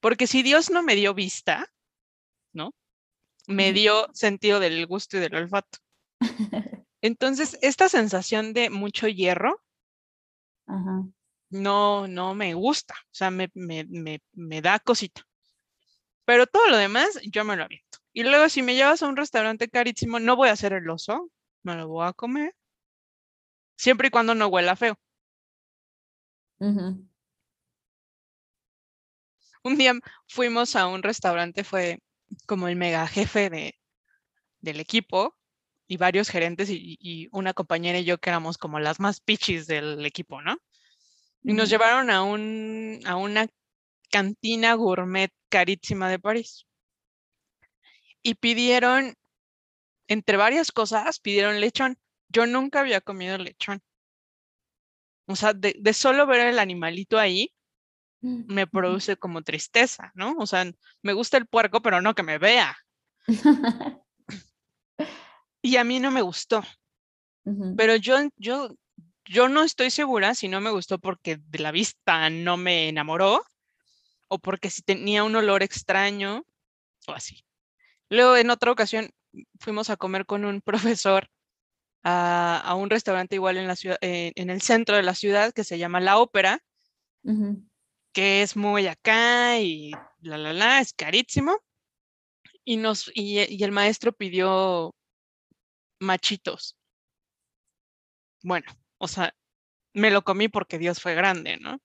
porque 0.00 0.26
si 0.26 0.42
Dios 0.42 0.70
no 0.70 0.82
me 0.82 0.94
dio 0.94 1.12
vista, 1.12 1.70
¿no? 2.54 2.74
Me 3.46 3.74
dio 3.74 4.08
sentido 4.14 4.58
del 4.58 4.86
gusto 4.86 5.18
y 5.18 5.20
del 5.20 5.34
olfato. 5.34 5.80
Entonces, 7.02 7.58
esta 7.60 7.90
sensación 7.90 8.54
de 8.54 8.70
mucho 8.70 9.06
hierro 9.06 9.62
Ajá. 10.66 11.04
No, 11.50 12.06
no 12.08 12.34
me 12.34 12.54
gusta, 12.54 12.94
o 12.94 13.14
sea, 13.14 13.30
me, 13.30 13.50
me, 13.54 13.84
me, 13.84 14.22
me 14.32 14.62
da 14.62 14.78
cosita. 14.78 15.22
Pero 16.24 16.46
todo 16.46 16.68
lo 16.68 16.76
demás, 16.76 17.18
yo 17.24 17.44
me 17.44 17.56
lo 17.56 17.64
aviento. 17.64 17.98
Y 18.12 18.22
luego, 18.22 18.48
si 18.48 18.62
me 18.62 18.74
llevas 18.74 19.02
a 19.02 19.08
un 19.08 19.16
restaurante 19.16 19.68
carísimo, 19.68 20.18
no 20.20 20.36
voy 20.36 20.48
a 20.48 20.52
hacer 20.52 20.72
el 20.72 20.88
oso, 20.88 21.30
me 21.62 21.74
lo 21.74 21.88
voy 21.88 22.06
a 22.06 22.12
comer, 22.12 22.54
siempre 23.76 24.08
y 24.08 24.10
cuando 24.10 24.34
no 24.34 24.46
huela 24.48 24.76
feo. 24.76 24.96
Un 29.62 29.76
día 29.76 29.94
fuimos 30.26 30.76
a 30.76 30.86
un 30.86 31.02
restaurante, 31.02 31.64
fue 31.64 32.00
como 32.46 32.68
el 32.68 32.76
mega 32.76 33.06
jefe 33.06 33.50
de, 33.50 33.78
del 34.60 34.80
equipo 34.80 35.36
y 35.86 35.96
varios 35.96 36.28
gerentes 36.28 36.70
y, 36.70 36.96
y 37.00 37.28
una 37.32 37.54
compañera 37.54 37.98
y 37.98 38.04
yo 38.04 38.18
que 38.18 38.30
éramos 38.30 38.58
como 38.58 38.78
las 38.80 39.00
más 39.00 39.20
pichis 39.20 39.66
del 39.66 40.04
equipo, 40.06 40.40
¿no? 40.42 40.56
Y 41.42 41.52
nos 41.54 41.68
llevaron 41.68 42.10
a, 42.10 42.22
un, 42.22 43.00
a 43.06 43.16
una 43.16 43.46
cantina 44.10 44.74
gourmet 44.74 45.32
carísima 45.48 46.08
de 46.08 46.18
París. 46.18 46.66
Y 48.22 48.34
pidieron, 48.34 49.14
entre 50.08 50.36
varias 50.36 50.72
cosas, 50.72 51.20
pidieron 51.20 51.60
lechón. 51.60 51.98
Yo 52.28 52.46
nunca 52.46 52.80
había 52.80 53.00
comido 53.00 53.38
lechón. 53.38 53.82
O 55.26 55.36
sea, 55.36 55.54
de, 55.54 55.76
de 55.78 55.92
solo 55.94 56.26
ver 56.26 56.40
el 56.48 56.58
animalito 56.58 57.18
ahí, 57.18 57.54
me 58.46 58.64
Ujú. 58.64 58.70
produce 58.72 59.16
como 59.16 59.42
tristeza, 59.42 60.12
¿no? 60.14 60.34
O 60.38 60.46
sea, 60.46 60.64
me 61.02 61.12
gusta 61.12 61.36
el 61.38 61.46
puerco, 61.46 61.82
pero 61.82 62.00
no 62.02 62.14
que 62.14 62.22
me 62.22 62.38
vea. 62.38 62.76
Y 65.62 65.76
a 65.76 65.84
mí 65.84 66.00
no 66.00 66.10
me 66.10 66.22
gustó. 66.22 66.62
Ujú, 67.44 67.76
Pero 67.76 67.96
yo, 67.96 68.16
yo, 68.36 68.70
yo 69.24 69.48
no 69.48 69.62
estoy 69.62 69.90
segura 69.90 70.34
si 70.34 70.48
no 70.48 70.60
me 70.60 70.70
gustó 70.70 70.98
porque 70.98 71.36
de 71.36 71.58
la 71.58 71.70
vista 71.70 72.30
no 72.30 72.56
me 72.56 72.88
enamoró 72.88 73.44
o 74.28 74.38
porque 74.38 74.70
si 74.70 74.82
tenía 74.82 75.24
un 75.24 75.36
olor 75.36 75.62
extraño 75.62 76.44
o 77.06 77.12
así. 77.12 77.44
Luego, 78.08 78.36
en 78.36 78.50
otra 78.50 78.72
ocasión, 78.72 79.10
fuimos 79.58 79.90
a 79.90 79.96
comer 79.96 80.26
con 80.26 80.44
un 80.44 80.60
profesor 81.00 81.28
a, 82.02 82.60
a 82.60 82.74
un 82.74 82.90
restaurante 82.90 83.36
igual 83.36 83.56
en 83.56 83.66
la 83.66 83.76
ciudad, 83.76 83.98
eh, 84.00 84.32
en 84.36 84.50
el 84.50 84.62
centro 84.62 84.96
de 84.96 85.02
la 85.02 85.14
ciudad 85.14 85.52
que 85.52 85.64
se 85.64 85.78
llama 85.78 86.00
La 86.00 86.18
Ópera, 86.18 86.62
que 88.12 88.42
es 88.42 88.56
muy 88.56 88.86
acá 88.86 89.58
y 89.60 89.92
la 90.20 90.38
la 90.38 90.52
la, 90.52 90.80
es 90.80 90.92
carísimo. 90.92 91.58
Y 92.64 92.76
nos, 92.76 93.10
y, 93.14 93.40
y 93.40 93.62
el 93.64 93.72
maestro 93.72 94.12
pidió 94.12 94.94
machitos. 95.98 96.76
Bueno, 98.42 98.66
o 99.00 99.08
sea, 99.08 99.34
me 99.94 100.10
lo 100.10 100.22
comí 100.22 100.48
porque 100.48 100.78
Dios 100.78 101.00
fue 101.00 101.14
grande, 101.14 101.56
¿no? 101.56 101.80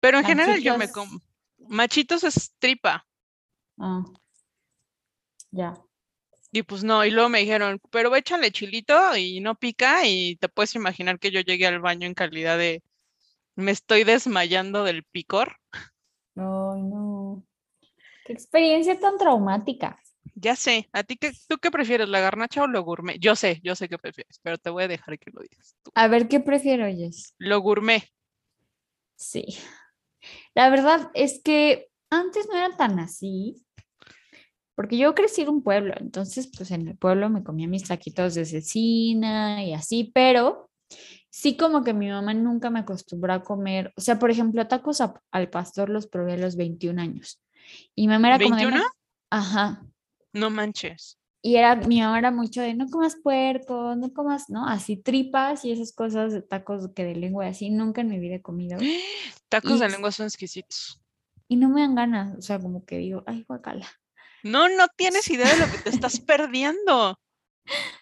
Pero 0.00 0.18
en 0.18 0.24
general 0.24 0.62
yo 0.62 0.78
me 0.78 0.90
como. 0.90 1.20
Machitos 1.58 2.24
es 2.24 2.54
tripa. 2.58 3.06
Ah, 3.78 4.02
ya. 5.50 5.74
Y 6.52 6.62
pues 6.62 6.82
no, 6.82 7.04
y 7.04 7.10
luego 7.10 7.28
me 7.28 7.40
dijeron, 7.40 7.80
pero 7.90 8.14
échale 8.16 8.50
chilito 8.50 9.16
y 9.16 9.40
no 9.40 9.56
pica 9.56 10.06
y 10.06 10.36
te 10.36 10.48
puedes 10.48 10.74
imaginar 10.74 11.18
que 11.18 11.30
yo 11.30 11.40
llegué 11.40 11.66
al 11.66 11.80
baño 11.80 12.06
en 12.06 12.14
calidad 12.14 12.58
de 12.58 12.82
me 13.56 13.72
estoy 13.72 14.04
desmayando 14.04 14.84
del 14.84 15.04
picor. 15.04 15.56
Ay, 16.36 16.82
no. 16.82 17.44
Qué 18.24 18.32
experiencia 18.32 18.98
tan 18.98 19.18
traumática. 19.18 20.00
Ya 20.34 20.56
sé, 20.56 20.88
¿a 20.92 21.02
ti 21.02 21.16
qué, 21.16 21.32
tú 21.48 21.58
qué 21.58 21.70
prefieres, 21.70 22.08
la 22.08 22.20
garnacha 22.20 22.62
o 22.62 22.66
lo 22.66 22.82
gourmet? 22.82 23.18
Yo 23.18 23.36
sé, 23.36 23.60
yo 23.62 23.74
sé 23.74 23.88
qué 23.88 23.98
prefieres, 23.98 24.38
pero 24.42 24.58
te 24.58 24.70
voy 24.70 24.84
a 24.84 24.88
dejar 24.88 25.18
que 25.18 25.30
lo 25.32 25.42
digas 25.42 25.76
tú. 25.82 25.90
A 25.94 26.08
ver, 26.08 26.28
¿qué 26.28 26.40
prefiero, 26.40 26.86
Jess? 26.86 27.34
Lo 27.38 27.60
gourmet. 27.60 28.02
Sí. 29.16 29.44
La 30.54 30.70
verdad 30.70 31.10
es 31.14 31.40
que 31.42 31.88
antes 32.10 32.48
no 32.50 32.56
era 32.58 32.76
tan 32.76 32.98
así, 32.98 33.64
porque 34.74 34.96
yo 34.96 35.14
crecí 35.14 35.42
en 35.42 35.50
un 35.50 35.62
pueblo, 35.62 35.94
entonces 35.98 36.50
pues 36.56 36.70
en 36.70 36.88
el 36.88 36.96
pueblo 36.96 37.28
me 37.28 37.44
comía 37.44 37.68
mis 37.68 37.84
taquitos 37.84 38.34
de 38.34 38.46
cecina 38.46 39.62
y 39.62 39.74
así, 39.74 40.10
pero 40.14 40.70
sí 41.28 41.56
como 41.56 41.84
que 41.84 41.92
mi 41.92 42.08
mamá 42.08 42.34
nunca 42.34 42.70
me 42.70 42.80
acostumbró 42.80 43.34
a 43.34 43.42
comer, 43.42 43.92
o 43.96 44.00
sea, 44.00 44.18
por 44.18 44.30
ejemplo, 44.30 44.66
tacos 44.66 45.00
a- 45.00 45.20
al 45.30 45.50
pastor 45.50 45.90
los 45.90 46.06
probé 46.06 46.32
a 46.34 46.38
los 46.38 46.56
21 46.56 46.98
años. 46.98 47.42
Y 47.94 48.06
mi 48.08 48.14
mamá 48.14 48.28
era 48.28 48.38
como 48.40 48.56
de, 48.56 48.64
¿21? 48.66 48.78
no, 48.78 48.84
ajá, 49.30 49.86
No 50.32 50.50
manches. 50.50 51.18
y 51.42 51.56
era, 51.56 51.74
mi 51.76 52.00
mamá 52.00 52.18
era 52.18 52.30
mucho 52.30 52.60
de, 52.60 52.74
no 52.74 52.86
comas 52.88 53.16
puerco, 53.16 53.94
no 53.96 54.12
comas, 54.12 54.50
¿no? 54.50 54.66
Así 54.68 54.96
tripas 54.96 55.64
y 55.64 55.72
esas 55.72 55.92
cosas 55.92 56.32
de 56.32 56.42
tacos 56.42 56.90
que 56.94 57.04
de 57.04 57.14
lengua 57.14 57.46
y 57.46 57.50
así, 57.50 57.70
nunca 57.70 58.02
en 58.02 58.08
mi 58.08 58.18
vida 58.18 58.36
he 58.36 58.42
comido. 58.42 58.78
Tacos 59.48 59.78
Y, 59.78 59.80
de 59.80 59.88
lengua 59.88 60.12
son 60.12 60.26
exquisitos. 60.26 61.00
y 61.48 61.56
no 61.56 61.68
me 61.68 61.80
dan 61.80 61.94
ganas, 61.94 62.36
o 62.38 62.42
sea, 62.42 62.60
como 62.60 62.84
que 62.84 62.98
digo, 62.98 63.22
ay, 63.26 63.44
guacala. 63.48 63.88
No, 64.42 64.68
no 64.68 64.86
tienes 64.96 65.28
idea 65.30 65.52
de 65.54 65.66
lo 65.66 65.70
que 65.72 65.78
te 65.78 65.90
estás 65.96 66.20
perdiendo. 66.20 67.18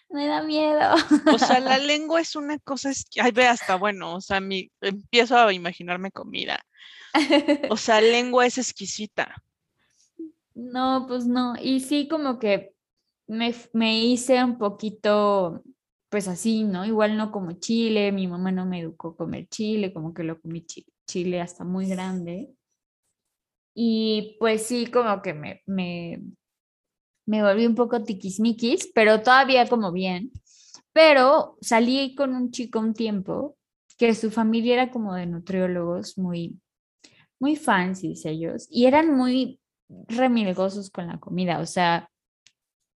Me 0.09 0.25
da 0.27 0.41
miedo. 0.41 0.95
O 1.33 1.37
sea, 1.39 1.59
la 1.59 1.77
lengua 1.91 2.21
es 2.21 2.35
una 2.35 2.57
cosa, 2.59 2.89
es... 2.89 3.05
ay, 3.21 3.31
ve 3.31 3.47
hasta 3.47 3.75
bueno, 3.75 4.15
o 4.15 4.21
sea, 4.21 4.39
mi... 4.39 4.71
empiezo 4.81 5.37
a 5.37 5.53
imaginarme 5.53 6.11
comida. 6.11 6.59
O 7.69 7.77
sea, 7.77 8.01
lengua 8.01 8.45
es 8.45 8.57
exquisita. 8.57 9.35
No, 10.61 11.05
pues 11.07 11.25
no. 11.27 11.53
Y 11.61 11.79
sí, 11.81 12.07
como 12.07 12.37
que 12.39 12.73
me, 13.27 13.53
me 13.73 14.03
hice 14.03 14.43
un 14.43 14.57
poquito, 14.57 15.63
pues 16.09 16.27
así, 16.27 16.63
¿no? 16.63 16.85
Igual 16.85 17.17
no 17.17 17.31
como 17.31 17.53
chile, 17.53 18.11
mi 18.11 18.27
mamá 18.27 18.51
no 18.51 18.65
me 18.65 18.79
educó 18.81 19.09
a 19.09 19.17
comer 19.17 19.47
chile, 19.49 19.93
como 19.93 20.13
que 20.13 20.23
lo 20.23 20.41
comí 20.41 20.63
chi- 20.65 20.85
chile 21.07 21.41
hasta 21.41 21.63
muy 21.63 21.87
grande. 21.87 22.53
Y 23.73 24.35
pues 24.39 24.67
sí, 24.67 24.87
como 24.87 25.21
que 25.21 25.33
me, 25.33 25.61
me, 25.65 26.21
me 27.25 27.41
volví 27.43 27.65
un 27.65 27.75
poco 27.75 28.03
tiquismiquis, 28.03 28.91
pero 28.93 29.21
todavía 29.21 29.67
como 29.67 29.91
bien. 29.91 30.31
Pero 30.93 31.57
salí 31.61 32.15
con 32.15 32.33
un 32.35 32.51
chico 32.51 32.79
un 32.79 32.93
tiempo 32.93 33.57
que 33.97 34.15
su 34.15 34.31
familia 34.31 34.73
era 34.75 34.91
como 34.91 35.13
de 35.15 35.25
nutriólogos, 35.27 36.17
muy, 36.17 36.59
muy 37.39 37.55
fancies 37.55 38.25
ellos, 38.25 38.67
y 38.71 38.85
eran 38.87 39.15
muy 39.15 39.59
remilgosos 40.07 40.89
con 40.89 41.07
la 41.07 41.19
comida, 41.19 41.59
o 41.59 41.65
sea, 41.65 42.09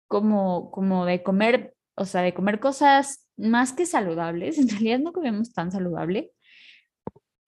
como, 0.09 0.71
como 0.71 1.07
de 1.07 1.23
comer, 1.23 1.75
o 1.95 2.05
sea, 2.05 2.23
de 2.23 2.35
comer 2.35 2.61
cosas 2.61 3.27
más 3.37 3.73
que 3.73 3.87
saludables, 3.87 4.59
en 4.59 4.69
realidad 4.69 4.99
no 4.99 5.13
comíamos 5.13 5.53
tan 5.53 5.71
saludable, 5.71 6.33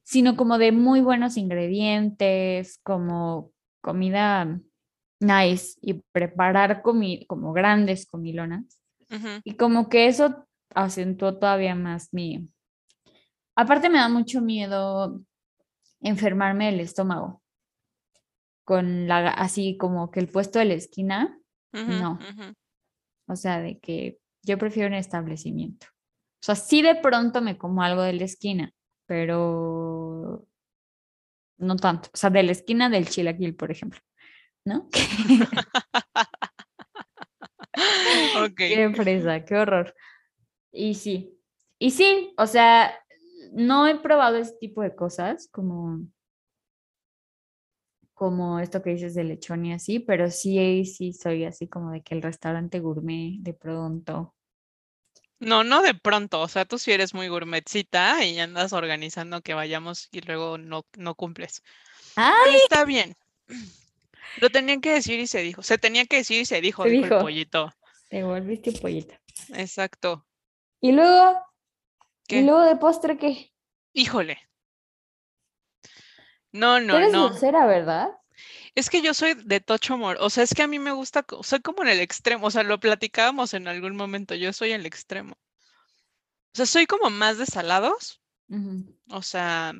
sino 0.05 0.37
como 0.37 0.59
de 0.59 0.73
muy 0.73 1.01
buenos 1.01 1.37
ingredientes, 1.37 2.79
como 2.83 3.53
comida 3.81 4.61
nice 5.21 5.79
y 5.81 6.03
preparar 6.13 6.83
comi 6.83 7.25
como 7.27 7.53
grandes 7.53 8.07
comilonas. 8.07 8.81
Y 9.45 9.57
como 9.57 9.91
que 9.91 10.07
eso 10.07 10.47
acentuó 10.75 11.37
todavía 11.39 11.75
más 11.75 12.15
mi... 12.15 12.49
Aparte 13.55 13.91
me 13.91 13.99
da 13.99 14.09
mucho 14.09 14.41
miedo 14.41 15.21
enfermarme 16.01 16.67
del 16.67 16.81
estómago 16.81 17.42
con 18.65 19.09
la, 19.09 19.29
así 19.29 19.77
como 19.77 20.11
que 20.11 20.21
el 20.21 20.29
puesto 20.29 20.59
de 20.59 20.67
la 20.67 20.75
esquina, 20.75 21.39
no, 21.73 22.19
o 23.27 23.37
sea, 23.37 23.61
de 23.61 23.79
que 23.79 24.19
yo 24.43 24.59
prefiero 24.59 24.89
un 24.89 24.95
establecimiento. 24.95 25.87
O 25.87 26.45
sea, 26.45 26.55
sí 26.55 26.83
de 26.83 26.97
pronto 26.97 27.41
me 27.41 27.57
como 27.57 27.83
algo 27.83 28.03
de 28.03 28.13
la 28.15 28.25
esquina, 28.25 28.73
pero 29.07 30.47
no 31.59 31.77
tanto. 31.77 32.09
O 32.13 32.17
sea, 32.17 32.31
de 32.31 32.43
la 32.43 32.53
esquina 32.53 32.91
del 32.91 33.09
chilaquil, 33.09 33.55
por 33.55 33.71
ejemplo. 33.71 34.01
¿no? 34.65 34.89
Ok. 38.37 38.55
Qué 38.57 38.93
fresa, 38.95 39.45
qué 39.45 39.57
horror. 39.57 39.95
Y 40.71 40.95
sí, 40.95 41.39
y 41.79 41.91
sí, 41.91 42.35
o 42.37 42.47
sea, 42.47 42.95
no 43.53 43.87
he 43.87 43.99
probado 43.99 44.37
ese 44.37 44.55
tipo 44.61 44.83
de 44.83 44.95
cosas 44.95 45.49
como, 45.51 46.01
como 48.15 48.61
esto 48.61 48.83
que 48.83 48.91
dices 48.91 49.15
de 49.15 49.25
lechón 49.25 49.65
y 49.67 49.73
así, 49.73 49.99
pero 50.01 50.31
sí, 50.31 50.85
sí 50.85 51.13
soy 51.13 51.45
así 51.45 51.69
como 51.69 51.91
de 51.91 52.03
que 52.03 52.15
el 52.15 52.23
restaurante 52.23 52.81
gourmet 52.81 53.39
de 53.41 53.55
pronto. 53.55 54.35
No, 55.41 55.65
no 55.65 55.83
de 55.83 55.95
pronto, 55.95 56.41
o 56.41 56.49
sea, 56.49 56.65
tú 56.65 56.79
sí 56.79 56.93
eres 56.93 57.15
muy 57.15 57.27
gourmetcita 57.29 58.25
y 58.25 58.39
andas 58.39 58.73
organizando 58.73 59.43
que 59.43 59.55
vayamos 59.55 60.09
y 60.13 60.21
luego 60.21 60.57
no, 60.57 60.87
no 60.97 61.15
cumples. 61.17 61.63
Pero 62.15 62.27
¡Ay! 62.47 62.57
está 62.57 62.85
bien. 62.85 63.17
Lo 64.41 64.51
tenían 64.51 64.81
que 64.81 64.93
decir 64.93 65.19
y 65.21 65.27
se 65.27 65.41
dijo. 65.43 65.63
Se 65.63 65.79
tenía 65.79 66.07
que 66.07 66.17
decir 66.19 66.41
y 66.41 66.45
se 66.45 66.61
dijo, 66.61 66.85
Se 66.85 66.91
dijo 66.91 67.05
el 67.07 67.11
dijo. 67.11 67.21
pollito. 67.21 67.73
Te 68.09 68.23
volviste 68.23 68.73
pollita. 68.73 69.21
Exacto. 69.55 70.27
Y 70.81 70.93
luego, 70.93 71.39
¿Qué? 72.27 72.39
y 72.39 72.45
luego 72.45 72.63
de 72.63 72.77
postre, 72.77 73.19
¿qué? 73.19 73.53
Híjole. 73.93 74.39
No, 76.53 76.79
Tú 76.79 76.87
no, 76.87 76.97
eres 76.99 77.13
no. 77.13 77.29
dulcera, 77.31 77.67
¿verdad? 77.67 78.11
Es 78.75 78.89
que 78.89 79.03
yo 79.03 79.15
soy 79.15 79.35
de 79.35 79.61
tocho 79.61 79.99
mor, 79.99 80.17
o 80.21 80.31
sea, 80.31 80.45
es 80.45 80.55
que 80.55 80.63
a 80.63 80.67
mí 80.67 80.79
me 80.79 80.93
gusta, 80.93 81.25
soy 81.43 81.61
como 81.61 81.83
en 81.83 81.89
el 81.89 82.01
extremo, 82.01 82.47
o 82.47 82.51
sea, 82.51 82.63
lo 82.63 82.81
platicábamos 82.81 83.53
en 83.55 83.69
algún 83.69 83.97
momento, 83.97 84.35
yo 84.35 84.53
soy 84.53 84.73
el 84.73 84.87
extremo. 84.87 85.35
O 85.35 86.57
sea, 86.57 86.67
soy 86.67 86.87
como 86.87 87.11
más 87.11 87.39
de 87.39 87.47
salados, 87.47 88.21
o 89.09 89.23
sea, 89.23 89.73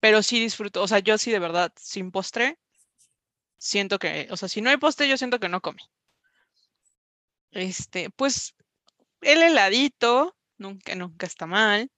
pero 0.00 0.22
sí 0.22 0.40
disfruto, 0.40 0.82
o 0.82 0.88
sea, 0.88 1.00
yo 1.00 1.18
sí 1.18 1.30
de 1.30 1.38
verdad, 1.38 1.72
sin 1.76 2.10
postre, 2.10 2.58
siento 3.56 3.98
que, 3.98 4.28
o 4.30 4.36
sea, 4.36 4.48
si 4.48 4.60
no 4.60 4.70
hay 4.70 4.76
postre, 4.76 5.08
yo 5.08 5.16
siento 5.16 5.40
que 5.40 5.48
no 5.48 5.60
comí. 5.60 5.82
Este, 7.50 8.10
pues, 8.10 8.54
el 9.20 9.42
heladito, 9.42 10.36
nunca, 10.58 10.94
nunca 10.94 11.26
está 11.26 11.46
mal. 11.46 11.90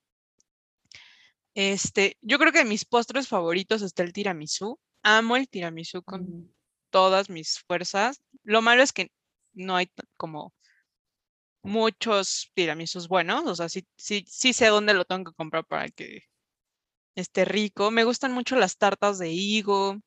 Este, 1.62 2.16
yo 2.23 2.38
creo 2.38 2.53
que 2.53 2.64
mis 2.64 2.87
postres 2.87 3.29
favoritos 3.29 3.83
está 3.83 4.03
el 4.03 4.14
tiramisú. 4.14 4.81
Amo 5.03 5.37
el 5.37 5.46
tiramisú 5.46 6.03
con 6.03 6.23
Ujú. 6.23 6.55
todas 6.88 7.29
mis 7.29 7.59
fuerzas. 7.59 8.23
Lo 8.44 8.62
malo 8.62 8.83
es 8.83 8.94
que 8.94 9.12
no 9.53 9.77
hay 9.77 9.90
como 10.16 10.55
muchos 11.62 12.51
tiramisús 12.55 13.09
buenos, 13.09 13.44
o 13.44 13.55
sea, 13.55 13.68
sí, 13.68 13.87
sí, 13.94 14.25
sí 14.27 14.55
sé 14.55 14.68
dónde 14.68 14.94
lo 14.94 15.05
tengo 15.05 15.25
que 15.31 15.37
comprar 15.37 15.66
para 15.66 15.90
que 15.90 16.23
esté 17.14 17.44
rico. 17.44 17.90
Me 17.90 18.05
gustan 18.05 18.33
mucho 18.33 18.57
las 18.57 18.79
tartas 18.79 19.18
de 19.18 19.29
higo, 19.31 20.01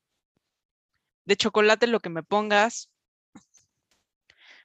de 1.25 1.37
chocolate, 1.37 1.85
lo 1.85 1.99
que 1.99 2.09
me 2.09 2.23
pongas. 2.23 2.89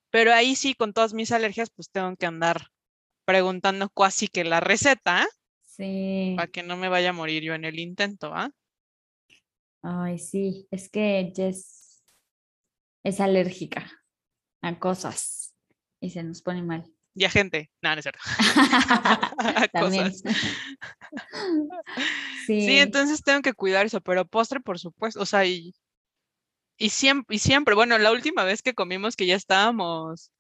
Pero 0.09 0.33
ahí 0.33 0.57
sí, 0.57 0.73
con 0.73 0.95
todas 0.95 1.13
mis 1.13 1.33
alergias, 1.33 1.69
pues 1.69 1.91
tengo 1.91 2.17
que 2.17 2.25
andar 2.25 2.71
preguntando 3.27 3.91
casi 3.91 4.29
que 4.29 4.45
la 4.45 4.61
receta 4.61 5.29
Sí. 5.79 6.35
para 6.37 6.49
que 6.49 6.65
no 6.65 6.77
me 6.77 6.89
vaya 6.89 7.11
a 7.11 7.13
morir 7.13 7.43
yo 7.43 7.55
en 7.55 7.65
el 7.65 7.79
intento, 7.79 8.35
¿ah? 8.35 8.51
Ay, 9.83 10.19
sí, 10.19 10.67
es 10.73 10.91
que 10.91 11.33
Jess 11.35 12.03
es 13.05 13.21
alérgica 13.21 13.91
a 14.61 14.79
cosas 14.79 15.55
y 16.01 16.11
se 16.11 16.25
nos 16.25 16.43
pone 16.43 16.63
mal. 16.63 16.85
Y 17.15 17.25
a 17.25 17.31
gente, 17.31 17.71
nada, 17.81 17.97
no 17.97 18.01
es 18.01 18.05
cierto. 18.05 18.21
También. 19.73 20.13
Sí. 22.47 22.63
Sí, 22.63 22.79
entonces 22.79 23.23
tengo 23.23 23.43
que 23.43 23.53
cuidar 23.53 23.85
eso, 23.85 24.01
pero 24.01 24.27
postre, 24.27 24.61
por 24.61 24.79
supuesto, 24.79 25.21
o 25.21 25.27
sea, 25.27 25.45
y, 25.45 25.75
y 26.79 26.89
siempre, 26.89 27.37
y 27.37 27.39
siempre, 27.39 27.75
bueno, 27.75 27.99
la 27.99 28.11
última 28.11 28.45
vez 28.45 28.63
que 28.63 28.73
comimos 28.73 29.17
que 29.17 29.27
ya 29.27 29.37
estábamos, 29.37 30.33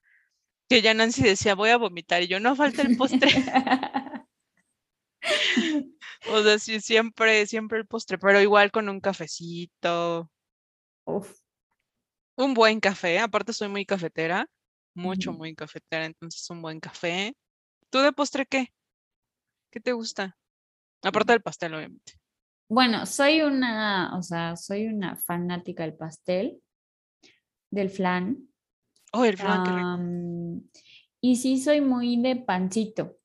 que 0.71 0.81
ya 0.81 0.95
Nancy 0.95 1.23
decía, 1.23 1.55
voy 1.55 1.69
a 1.69 1.77
vomitar, 1.77 2.23
y 2.23 2.29
yo, 2.29 2.41
no 2.41 2.57
falta 2.57 2.81
el 2.81 2.97
postre, 2.97 3.29
o 6.31 6.43
sea, 6.43 6.59
sí, 6.59 6.81
siempre, 6.81 7.47
siempre 7.47 7.79
el 7.79 7.87
postre, 7.87 8.19
pero 8.19 8.41
igual 8.41 8.71
con 8.71 8.89
un 8.89 9.01
cafecito, 9.01 10.31
Uf, 11.05 11.41
un 12.39 12.55
buen 12.55 12.79
café, 12.79 13.19
aparte 13.19 13.53
soy 13.53 13.69
muy 13.69 13.85
cafetera, 13.85 14.49
mucho, 14.95 15.33
muy 15.33 15.55
cafetera, 15.55 16.05
entonces 16.05 16.49
un 16.51 16.63
buen 16.63 16.79
café. 16.79 17.37
¿Tú 17.91 17.99
de 17.99 18.13
postre 18.13 18.47
qué? 18.47 18.73
¿Qué 19.71 19.81
te 19.81 19.93
gusta? 19.93 20.37
Aparte 21.03 21.33
del 21.33 21.43
pastel, 21.43 21.75
obviamente. 21.75 22.13
Bueno, 22.69 23.07
soy 23.07 23.41
una, 23.41 24.17
o 24.17 24.23
sea, 24.23 24.55
soy 24.57 24.87
una 24.87 25.17
fanática 25.17 25.83
del 25.83 25.97
pastel, 25.97 26.63
del 27.71 27.91
flan. 27.91 28.49
Oh, 29.13 29.25
el 29.25 29.37
flan, 29.37 29.67
am, 29.67 30.63
y 31.21 31.37
sí 31.37 31.61
soy 31.61 31.81
muy 31.81 32.21
de 32.21 32.37
pancito, 32.37 33.19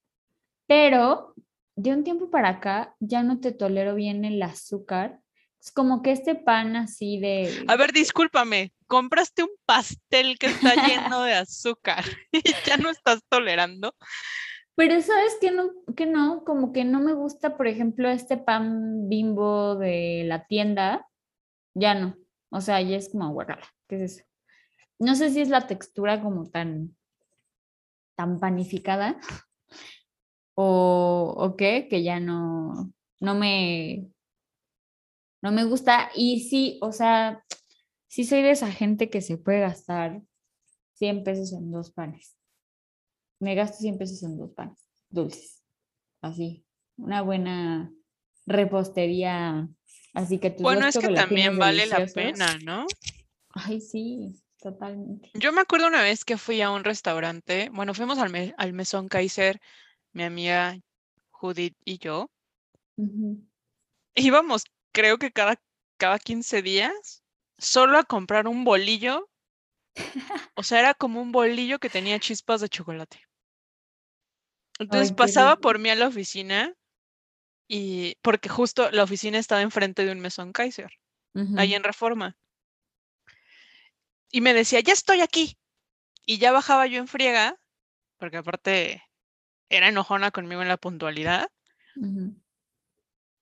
pero 0.66 1.36
de 1.76 1.92
un 1.92 2.04
tiempo 2.04 2.30
para 2.30 2.50
acá 2.50 2.96
ya 3.00 3.24
no 3.24 3.40
te 3.40 3.52
tolero 3.52 3.96
bien 3.96 4.26
el 4.26 4.42
azúcar. 4.42 5.20
Es 5.60 5.72
como 5.72 6.02
que 6.02 6.12
este 6.12 6.36
pan 6.36 6.76
así 6.76 7.20
de... 7.20 7.66
A 7.68 7.78
ver, 7.78 7.94
discúlpame, 7.94 8.74
compraste 8.86 9.44
un 9.44 9.52
pastel 9.66 10.38
que 10.38 10.48
está 10.48 10.76
lleno 10.88 11.24
de 11.24 11.34
azúcar 11.34 12.04
y 12.32 12.42
ya 12.66 12.78
no 12.78 12.90
estás 12.90 13.22
tolerando. 13.30 13.96
Pero 14.76 15.02
sabes 15.02 15.38
que 15.40 15.52
no, 15.52 15.72
que 15.96 16.06
no, 16.06 16.44
como 16.44 16.74
que 16.74 16.84
no 16.84 17.00
me 17.00 17.14
gusta, 17.14 17.56
por 17.56 17.68
ejemplo, 17.68 18.10
este 18.10 18.38
pan 18.38 19.08
bimbo 19.08 19.76
de 19.76 20.24
la 20.26 20.48
tienda, 20.48 21.08
ya 21.76 21.94
no. 21.94 22.18
O 22.50 22.60
sea, 22.60 22.82
ya 22.82 22.98
es 22.98 23.10
como 23.10 23.32
guacala. 23.32 23.68
¿Qué 23.88 23.96
es 23.96 24.02
eso? 24.02 24.26
No 25.00 25.16
sé 25.16 25.30
si 25.30 25.42
es 25.42 25.50
la 25.50 25.68
textura 25.68 26.22
como 26.22 26.50
tan, 26.50 26.96
tan 28.16 28.40
panificada 28.40 29.20
o, 30.56 31.34
o 31.38 31.56
qué, 31.56 31.88
que 31.90 32.04
ya 32.04 32.20
no, 32.20 32.92
no 33.20 33.36
me, 33.36 34.08
no 35.42 35.52
me 35.52 35.64
gusta. 35.66 36.10
Y 36.16 36.42
sí, 36.50 36.80
o 36.82 36.92
sea, 36.92 37.44
sí 38.08 38.24
soy 38.24 38.42
de 38.42 38.52
esa 38.52 38.72
gente 38.72 39.10
que 39.10 39.22
se 39.22 39.38
puede 39.38 39.60
gastar 39.62 40.22
100 40.94 41.24
pesos 41.24 41.54
en 41.54 41.72
dos 41.72 41.92
panes. 41.92 42.38
Me 43.40 43.56
gasto 43.56 43.78
100 43.78 43.98
pesos 43.98 44.24
en 44.24 44.38
dos 44.38 44.52
panes 44.52 44.80
dulces. 45.10 45.62
Así, 46.22 46.66
una 46.98 47.22
buena 47.22 47.92
repostería. 48.46 49.68
Así 50.14 50.40
que 50.40 50.50
tus 50.52 50.62
Bueno, 50.62 50.88
es 50.88 50.98
que 50.98 51.10
también 51.10 51.58
vale 51.60 51.86
la 51.86 52.06
pena, 52.06 52.58
¿no? 52.64 52.86
Ay, 53.50 53.82
sí, 53.82 54.36
totalmente. 54.60 55.30
Yo 55.34 55.52
me 55.52 55.62
acuerdo 55.62 55.88
una 55.88 56.02
vez 56.02 56.24
que 56.26 56.38
fui 56.38 56.62
a 56.62 56.72
un 56.72 56.84
restaurante, 56.84 57.70
bueno, 57.74 57.94
fuimos 57.94 58.18
al, 58.20 58.32
me- 58.32 58.54
al 58.58 58.74
Mesón 58.74 59.08
Kaiser, 59.10 59.60
mi 60.14 60.24
amiga 60.24 60.78
Judith 61.32 61.76
y 61.84 61.98
yo. 61.98 62.30
Íbamos, 64.16 64.64
creo 64.94 65.18
que 65.18 65.32
cada, 65.32 65.60
cada 65.98 66.20
15 66.20 66.62
días, 66.62 67.24
solo 67.58 67.98
a 67.98 68.04
comprar 68.04 68.48
un 68.48 68.64
bolillo. 68.64 69.30
O 70.56 70.64
sea, 70.64 70.80
era 70.80 70.94
como 70.94 71.22
un 71.22 71.32
bolillo 71.32 71.80
que 71.80 71.90
tenía 71.90 72.20
chispas 72.20 72.62
de 72.62 72.70
chocolate. 72.70 73.20
Entonces 74.80 75.10
Ay, 75.10 75.16
pasaba 75.16 75.56
por 75.58 75.80
mí 75.80 75.90
a 75.90 75.96
la 75.96 76.08
oficina 76.08 76.74
y 77.68 78.16
porque 78.22 78.50
justo 78.50 78.92
la 78.92 79.04
oficina 79.04 79.38
estaba 79.38 79.62
enfrente 79.62 80.06
de 80.06 80.12
un 80.12 80.20
mesón 80.20 80.52
Kaiser, 80.52 80.92
ahí 81.58 81.70
Ujú. 81.70 81.76
en 81.78 81.84
Reforma. 81.84 82.38
Y 84.32 84.42
me 84.42 84.54
decía, 84.54 84.80
ya 84.80 84.94
estoy 84.94 85.22
aquí. 85.22 85.58
Y 86.26 86.38
ya 86.38 86.52
bajaba 86.52 86.88
yo 86.88 87.00
en 87.00 87.08
friega, 87.08 87.60
porque 88.18 88.38
aparte 88.38 89.04
era 89.76 89.88
enojona 89.90 90.32
conmigo 90.32 90.62
en 90.62 90.68
la 90.68 90.78
puntualidad. 90.78 91.50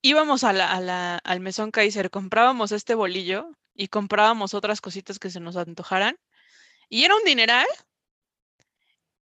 Íbamos 0.02 0.44
a 0.44 0.54
la, 0.54 0.72
a 0.72 0.80
la- 0.82 1.18
al 1.18 1.40
mesón 1.42 1.72
Kaiser, 1.72 2.10
comprábamos 2.10 2.72
este 2.72 2.96
bolillo 2.96 3.52
y 3.76 3.88
comprábamos 3.88 4.54
otras 4.54 4.82
cositas 4.82 5.20
que 5.20 5.30
se 5.30 5.40
nos 5.40 5.58
antojaran. 5.58 6.18
Y 6.90 7.04
era 7.06 7.16
un 7.16 7.24
dineral. 7.24 7.68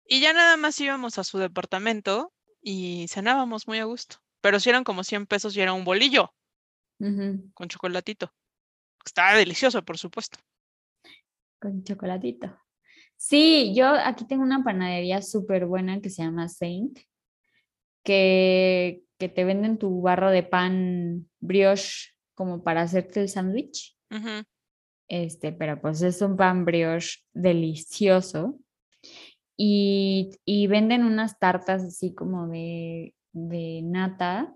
Y 0.06 0.22
ya 0.22 0.34
nada 0.34 0.58
más 0.58 0.80
íbamos 0.80 1.17
a 1.17 1.24
su 1.24 1.38
departamento 1.38 2.34
y 2.62 3.08
cenábamos 3.10 3.67
muy 3.67 3.80
a 3.80 3.84
gusto. 3.86 4.17
Pero 4.41 4.60
si 4.60 4.69
eran 4.69 4.84
como 4.84 5.04
100 5.04 5.26
pesos 5.28 5.56
y 5.56 5.62
era 5.62 5.74
un 5.74 5.84
bolillo 5.84 6.34
con 7.54 7.67
chocolatito. 7.67 8.34
Estaba 9.06 9.34
delicioso, 9.36 9.84
por 9.84 9.98
supuesto. 9.98 10.39
Con 11.60 11.84
chocolatito. 11.84 12.58
Sí, 13.21 13.73
yo 13.75 13.86
aquí 13.89 14.25
tengo 14.25 14.43
una 14.43 14.63
panadería 14.63 15.21
súper 15.21 15.65
buena 15.65 15.99
que 15.99 16.10
se 16.10 16.23
llama 16.23 16.47
Saint, 16.47 16.99
que, 18.01 19.03
que 19.17 19.27
te 19.27 19.43
venden 19.43 19.77
tu 19.77 20.01
barro 20.01 20.32
de 20.32 20.43
pan 20.43 21.29
brioche 21.41 22.15
como 22.34 22.63
para 22.63 22.84
hacerte 22.84 23.19
el 23.19 23.27
sándwich. 23.27 23.97
Este, 25.10 25.51
pero 25.51 25.82
pues 25.82 26.01
es 26.01 26.21
un 26.21 26.38
pan 26.38 26.63
brioche 26.63 27.19
delicioso. 27.34 28.58
Y, 29.58 30.29
y 30.45 30.67
venden 30.67 31.03
unas 31.03 31.38
tartas 31.39 31.84
así 31.84 32.15
como 32.15 32.47
de, 32.47 33.13
de 33.34 33.82
nata, 33.84 34.55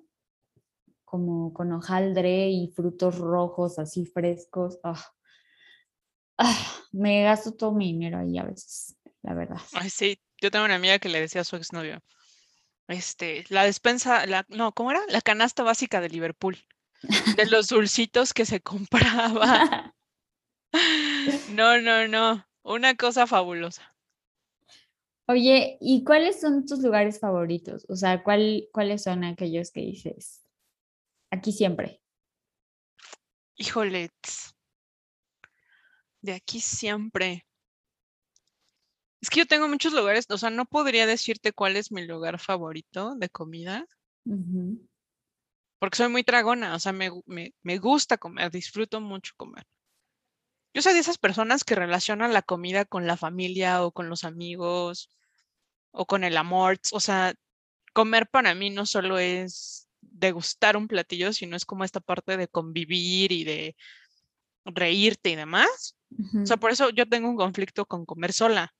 como 1.03 1.51
con 1.51 1.73
hojaldre 1.73 2.49
y 2.49 2.69
frutos 2.69 3.17
rojos 3.17 3.77
así 3.77 4.05
frescos. 4.05 4.79
ah, 4.83 5.03
ah, 6.37 6.83
me 6.91 7.23
gasto 7.23 7.53
todo 7.53 7.71
mi 7.71 7.93
dinero 7.93 8.19
ahí 8.19 8.37
a 8.37 8.43
veces, 8.43 8.95
la 9.21 9.33
verdad. 9.33 9.57
Ay, 9.73 9.89
sí, 9.89 10.19
yo 10.41 10.51
tengo 10.51 10.65
una 10.65 10.75
amiga 10.75 10.99
que 10.99 11.09
le 11.09 11.19
decía 11.19 11.41
a 11.41 11.45
su 11.45 11.55
exnovio, 11.55 12.01
este, 12.87 13.45
la 13.49 13.63
despensa, 13.63 14.25
la, 14.25 14.45
no, 14.49 14.73
¿cómo 14.73 14.91
era? 14.91 15.01
La 15.09 15.21
canasta 15.21 15.63
básica 15.63 16.01
de 16.01 16.09
Liverpool, 16.09 16.57
de 17.35 17.45
los 17.45 17.67
dulcitos 17.67 18.33
que 18.33 18.45
se 18.45 18.61
compraba. 18.61 19.93
No, 21.51 21.79
no, 21.79 22.07
no, 22.07 22.43
una 22.63 22.95
cosa 22.95 23.27
fabulosa. 23.27 23.95
Oye, 25.27 25.77
¿y 25.79 26.03
cuáles 26.03 26.41
son 26.41 26.65
tus 26.65 26.79
lugares 26.79 27.19
favoritos? 27.19 27.85
O 27.89 27.95
sea, 27.95 28.23
¿cuál, 28.23 28.67
¿cuáles 28.73 29.03
son 29.03 29.23
aquellos 29.23 29.71
que 29.71 29.81
dices 29.81 30.43
aquí 31.31 31.51
siempre? 31.51 32.01
Híjole, 33.55 34.09
de 36.23 36.33
aquí 36.33 36.59
siempre. 36.59 37.45
Es 39.21 39.29
que 39.31 39.39
yo 39.39 39.47
tengo 39.47 39.67
muchos 39.67 39.91
lugares, 39.93 40.25
o 40.29 40.37
sea, 40.37 40.51
no 40.51 40.65
podría 40.65 41.07
decirte 41.07 41.51
cuál 41.51 41.77
es 41.77 41.91
mi 41.91 42.05
lugar 42.05 42.37
favorito 42.39 43.15
de 43.15 43.29
comida, 43.29 43.87
Ujú, 44.25 44.79
porque 45.79 45.97
soy 45.97 46.09
muy 46.09 46.23
tragona, 46.23 46.75
o 46.75 46.79
sea, 46.79 46.93
me, 46.93 47.11
me- 47.25 47.53
me 47.61 47.77
gusta 47.77 48.17
comer, 48.17 48.51
disfruto 48.51 49.01
mucho 49.01 49.33
comer. 49.37 49.65
Yo 50.73 50.81
soy 50.81 50.93
de 50.93 50.99
esas 50.99 51.17
personas 51.17 51.63
que 51.63 51.75
relacionan 51.75 52.33
la 52.33 52.41
comida 52.41 52.85
con 52.85 53.05
la 53.05 53.17
familia 53.17 53.83
o 53.83 53.91
con 53.91 54.09
los 54.09 54.23
amigos 54.23 55.09
o 55.91 56.05
con 56.05 56.23
el 56.23 56.37
amor, 56.37 56.79
o 56.93 56.99
sea, 56.99 57.35
comer 57.93 58.27
para 58.29 58.55
mí 58.55 58.69
no 58.71 58.85
solo 58.85 59.19
es 59.19 59.89
degustar 60.01 60.77
un 60.77 60.87
platillo, 60.87 61.33
sino 61.33 61.55
es 61.55 61.65
como 61.65 61.83
esta 61.83 61.99
parte 62.01 62.37
de 62.37 62.47
convivir 62.47 63.31
y 63.31 63.43
de 63.43 63.75
reírte 64.65 65.31
y 65.31 65.35
demás. 65.35 65.95
O 66.41 66.45
sea, 66.45 66.57
por 66.57 66.71
eso 66.71 66.89
yo 66.89 67.07
tengo 67.07 67.29
un 67.29 67.37
conflicto 67.37 67.85
con 67.85 68.05
comer 68.05 68.33
sola, 68.33 68.73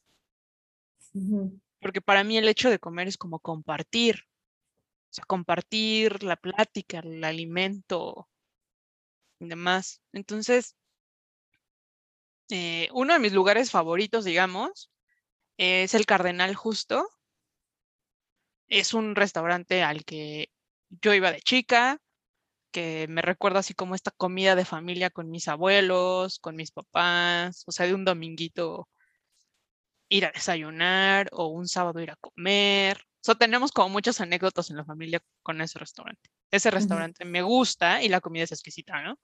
porque 1.80 2.02
para 2.02 2.24
mí 2.24 2.38
el 2.38 2.48
hecho 2.48 2.70
de 2.70 2.80
comer 2.80 3.08
es 3.08 3.18
como 3.18 3.40
compartir, 3.40 4.26
o 5.10 5.14
sea, 5.14 5.26
compartir 5.26 6.24
la 6.24 6.36
plática, 6.36 7.00
el 7.00 7.24
alimento 7.24 8.28
y 9.40 9.48
demás. 9.48 10.02
Entonces, 10.12 10.76
eh, 12.50 12.90
uno 12.94 13.14
de 13.14 13.20
mis 13.20 13.34
lugares 13.34 13.72
favoritos, 13.72 14.26
digamos, 14.26 14.92
es 15.58 15.94
el 15.94 16.06
Cardenal 16.06 16.56
Justo. 16.56 17.10
Es 18.68 18.94
un 18.94 19.16
restaurante 19.16 19.84
al 19.84 20.04
que 20.04 20.50
yo 20.90 21.14
iba 21.14 21.32
de 21.32 21.42
chica, 21.42 22.02
que 22.74 23.08
me 23.10 23.22
recuerda 23.22 23.60
así 23.62 23.74
como 23.76 23.96
esta 23.96 24.12
comida 24.12 24.56
de 24.56 24.66
familia 24.66 25.12
con 25.12 25.30
mis 25.30 25.48
abuelos, 25.48 26.40
con 26.40 26.56
mis 26.58 26.72
papás, 26.72 27.64
o 27.68 27.72
sea, 27.72 27.88
de 27.88 27.94
un 27.96 28.06
dominguito 28.06 28.90
ir 30.10 30.26
a 30.26 30.32
desayunar 30.32 31.30
o 31.32 31.48
un 31.48 31.68
sábado 31.68 32.02
ir 32.02 32.12
a 32.12 32.18
comer. 32.18 32.98
O 32.98 33.26
sea, 33.26 33.36
tenemos 33.36 33.72
como 33.72 33.90
muchas 33.90 34.22
anécdotas 34.22 34.70
en 34.70 34.78
la 34.78 34.86
familia 34.86 35.22
con 35.44 35.62
ese 35.62 35.80
restaurante. 35.80 36.30
Ese 36.52 36.72
restaurante 36.72 37.26
me 37.26 37.42
gusta 37.42 38.04
y 38.04 38.10
la 38.10 38.22
comida 38.22 38.44
es 38.44 38.52
exquisita, 38.52 39.02
¿no? 39.02 39.18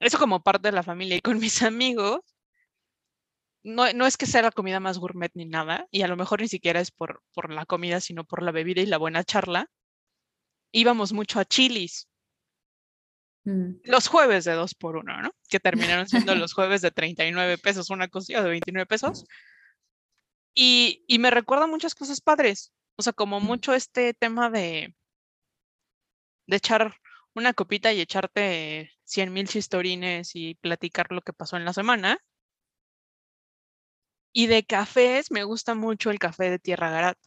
Eso 0.00 0.18
como 0.18 0.42
parte 0.42 0.68
de 0.68 0.72
la 0.72 0.82
familia 0.82 1.16
y 1.16 1.20
con 1.20 1.38
mis 1.38 1.62
amigos. 1.62 2.20
No, 3.64 3.92
no 3.92 4.06
es 4.06 4.16
que 4.16 4.26
sea 4.26 4.42
la 4.42 4.50
comida 4.52 4.80
más 4.80 4.98
gourmet 4.98 5.30
ni 5.34 5.44
nada, 5.44 5.86
y 5.90 6.02
a 6.02 6.08
lo 6.08 6.16
mejor 6.16 6.40
ni 6.40 6.48
siquiera 6.48 6.80
es 6.80 6.90
por, 6.90 7.22
por 7.34 7.52
la 7.52 7.66
comida, 7.66 8.00
sino 8.00 8.24
por 8.24 8.42
la 8.42 8.52
bebida 8.52 8.82
y 8.82 8.86
la 8.86 8.98
buena 8.98 9.24
charla. 9.24 9.68
Íbamos 10.72 11.12
mucho 11.12 11.40
a 11.40 11.44
Chili's 11.44 12.07
Mm. 13.48 13.80
los 13.84 14.08
jueves 14.08 14.44
de 14.44 14.52
2 14.52 14.74
por 14.74 14.96
1 14.96 15.22
¿no? 15.22 15.30
Que 15.48 15.58
terminaron 16.00 16.08
siendo 16.08 16.34
los 16.34 16.52
jueves 16.52 16.82
de 16.82 16.90
39 16.90 17.56
pesos, 17.58 17.88
una 17.90 18.08
cosilla 18.08 18.42
de 18.42 18.50
29 18.50 18.86
pesos. 18.86 19.24
Y, 20.54 21.04
y 21.06 21.18
me 21.18 21.30
recuerda 21.30 21.66
muchas 21.66 21.94
cosas 21.94 22.20
padres. 22.20 22.72
O 22.96 23.02
sea, 23.02 23.12
como 23.12 23.40
Mm. 23.40 23.44
mucho 23.44 23.74
este 23.74 24.12
tema 24.12 24.50
de, 24.50 24.94
de 26.46 26.56
echar 26.56 26.94
una 27.34 27.52
copita 27.54 27.92
y 27.92 28.00
echarte 28.00 28.90
100 29.04 29.32
mil 29.32 29.46
chistorines 29.48 30.34
y 30.34 30.56
platicar 30.56 31.12
lo 31.12 31.22
que 31.22 31.32
pasó 31.32 31.56
en 31.56 31.64
la 31.64 31.72
semana. 31.72 32.18
Y 34.32 34.46
de 34.46 34.64
cafés, 34.64 35.30
me 35.30 35.44
gusta 35.44 35.74
mucho 35.74 36.10
el 36.10 36.18
café 36.18 36.50
de 36.50 36.58
Tierra 36.58 36.90
Garat, 36.90 37.18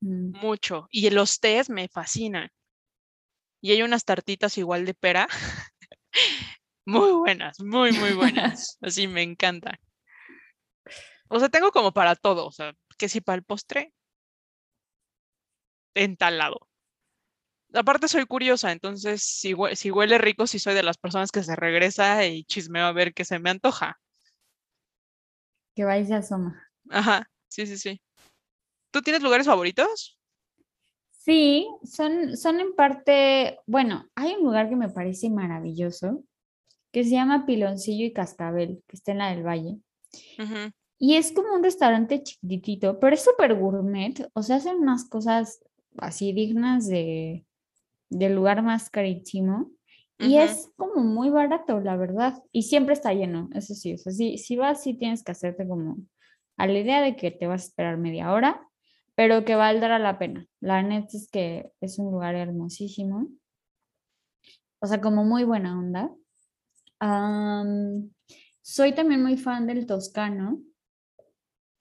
Mm. 0.00 0.36
mucho. 0.38 0.88
Y 0.90 1.08
los 1.10 1.38
tés 1.38 1.70
me 1.70 1.86
fascinan. 1.88 2.50
Y 3.62 3.70
hay 3.70 3.82
unas 3.82 4.04
tartitas 4.04 4.58
igual 4.58 4.84
de 4.84 4.92
pera, 4.92 5.28
muy 6.84 7.12
buenas, 7.12 7.60
muy, 7.60 7.92
muy 7.92 8.12
buenas. 8.12 8.76
Así 8.82 9.06
me 9.06 9.22
encantan. 9.22 9.78
O 11.28 11.38
sea, 11.38 11.48
tengo 11.48 11.70
como 11.70 11.92
para 11.92 12.16
todo. 12.16 12.44
O 12.44 12.50
sea, 12.50 12.74
que 12.98 13.08
si 13.08 13.20
para 13.20 13.36
el 13.36 13.44
postre, 13.44 13.94
entalado. 15.94 16.68
Aparte 17.72 18.08
soy 18.08 18.26
curiosa, 18.26 18.72
entonces 18.72 19.22
si 19.22 19.54
huele 19.54 20.18
rico, 20.18 20.46
si 20.46 20.58
soy 20.58 20.74
de 20.74 20.82
las 20.82 20.98
personas 20.98 21.30
que 21.30 21.42
se 21.42 21.56
regresa 21.56 22.26
y 22.26 22.44
chismeo 22.44 22.84
a 22.84 22.92
ver 22.92 23.14
qué 23.14 23.24
se 23.24 23.38
me 23.38 23.48
antoja. 23.48 23.98
Que 25.74 25.84
va 25.84 25.96
y 25.96 26.04
se 26.04 26.14
asoma. 26.14 26.68
Ajá, 26.90 27.30
sí, 27.48 27.66
sí, 27.66 27.78
sí. 27.78 28.02
¿Tú 28.90 29.00
tienes 29.00 29.22
lugares 29.22 29.46
favoritos? 29.46 30.18
Sí, 31.24 31.68
son, 31.84 32.36
son 32.36 32.58
en 32.58 32.74
parte, 32.74 33.60
bueno, 33.64 34.06
hay 34.16 34.34
un 34.34 34.42
lugar 34.42 34.68
que 34.68 34.74
me 34.74 34.88
parece 34.88 35.30
maravilloso, 35.30 36.24
que 36.90 37.04
se 37.04 37.10
llama 37.10 37.46
Piloncillo 37.46 38.04
y 38.04 38.12
Cascabel, 38.12 38.82
que 38.88 38.96
está 38.96 39.12
en 39.12 39.18
la 39.18 39.30
del 39.30 39.46
Valle. 39.46 39.78
Y 40.98 41.14
es 41.14 41.30
como 41.30 41.54
un 41.54 41.62
restaurante 41.62 42.24
chiquitito, 42.24 42.98
pero 42.98 43.14
es 43.14 43.22
súper 43.22 43.54
gourmet, 43.54 44.28
o 44.34 44.42
sea, 44.42 44.56
hacen 44.56 44.78
unas 44.78 45.08
cosas 45.08 45.62
así 45.98 46.32
dignas 46.32 46.88
de, 46.88 47.46
del 48.10 48.34
lugar 48.34 48.62
más 48.62 48.90
carísimo. 48.90 49.70
Y 50.18 50.38
es 50.38 50.70
como 50.76 51.02
muy 51.02 51.30
barato, 51.30 51.80
la 51.80 51.96
verdad. 51.96 52.42
Y 52.52 52.62
siempre 52.62 52.94
está 52.94 53.12
lleno, 53.12 53.48
eso 53.54 53.74
sí. 53.74 53.94
O 53.94 53.98
sea, 53.98 54.12
si, 54.12 54.38
si 54.38 54.56
vas, 54.56 54.82
sí 54.82 54.94
tienes 54.94 55.22
que 55.22 55.32
hacerte 55.32 55.66
como 55.68 55.98
a 56.56 56.66
la 56.66 56.78
idea 56.78 57.00
de 57.00 57.14
que 57.14 57.30
te 57.30 57.46
vas 57.46 57.62
a 57.62 57.66
esperar 57.66 57.96
media 57.96 58.32
hora, 58.32 58.68
pero 59.14 59.44
que 59.44 59.54
valdrá 59.54 59.98
la 59.98 60.18
pena. 60.18 60.46
La 60.60 60.82
neta 60.82 61.16
es 61.16 61.28
que 61.30 61.72
es 61.80 61.98
un 61.98 62.10
lugar 62.12 62.34
hermosísimo. 62.34 63.28
O 64.80 64.86
sea, 64.86 65.00
como 65.00 65.24
muy 65.24 65.44
buena 65.44 65.78
onda. 65.78 66.10
Am, 66.98 68.10
soy 68.62 68.94
también 68.94 69.22
muy 69.22 69.36
fan 69.36 69.66
del 69.66 69.86
Toscano, 69.86 70.60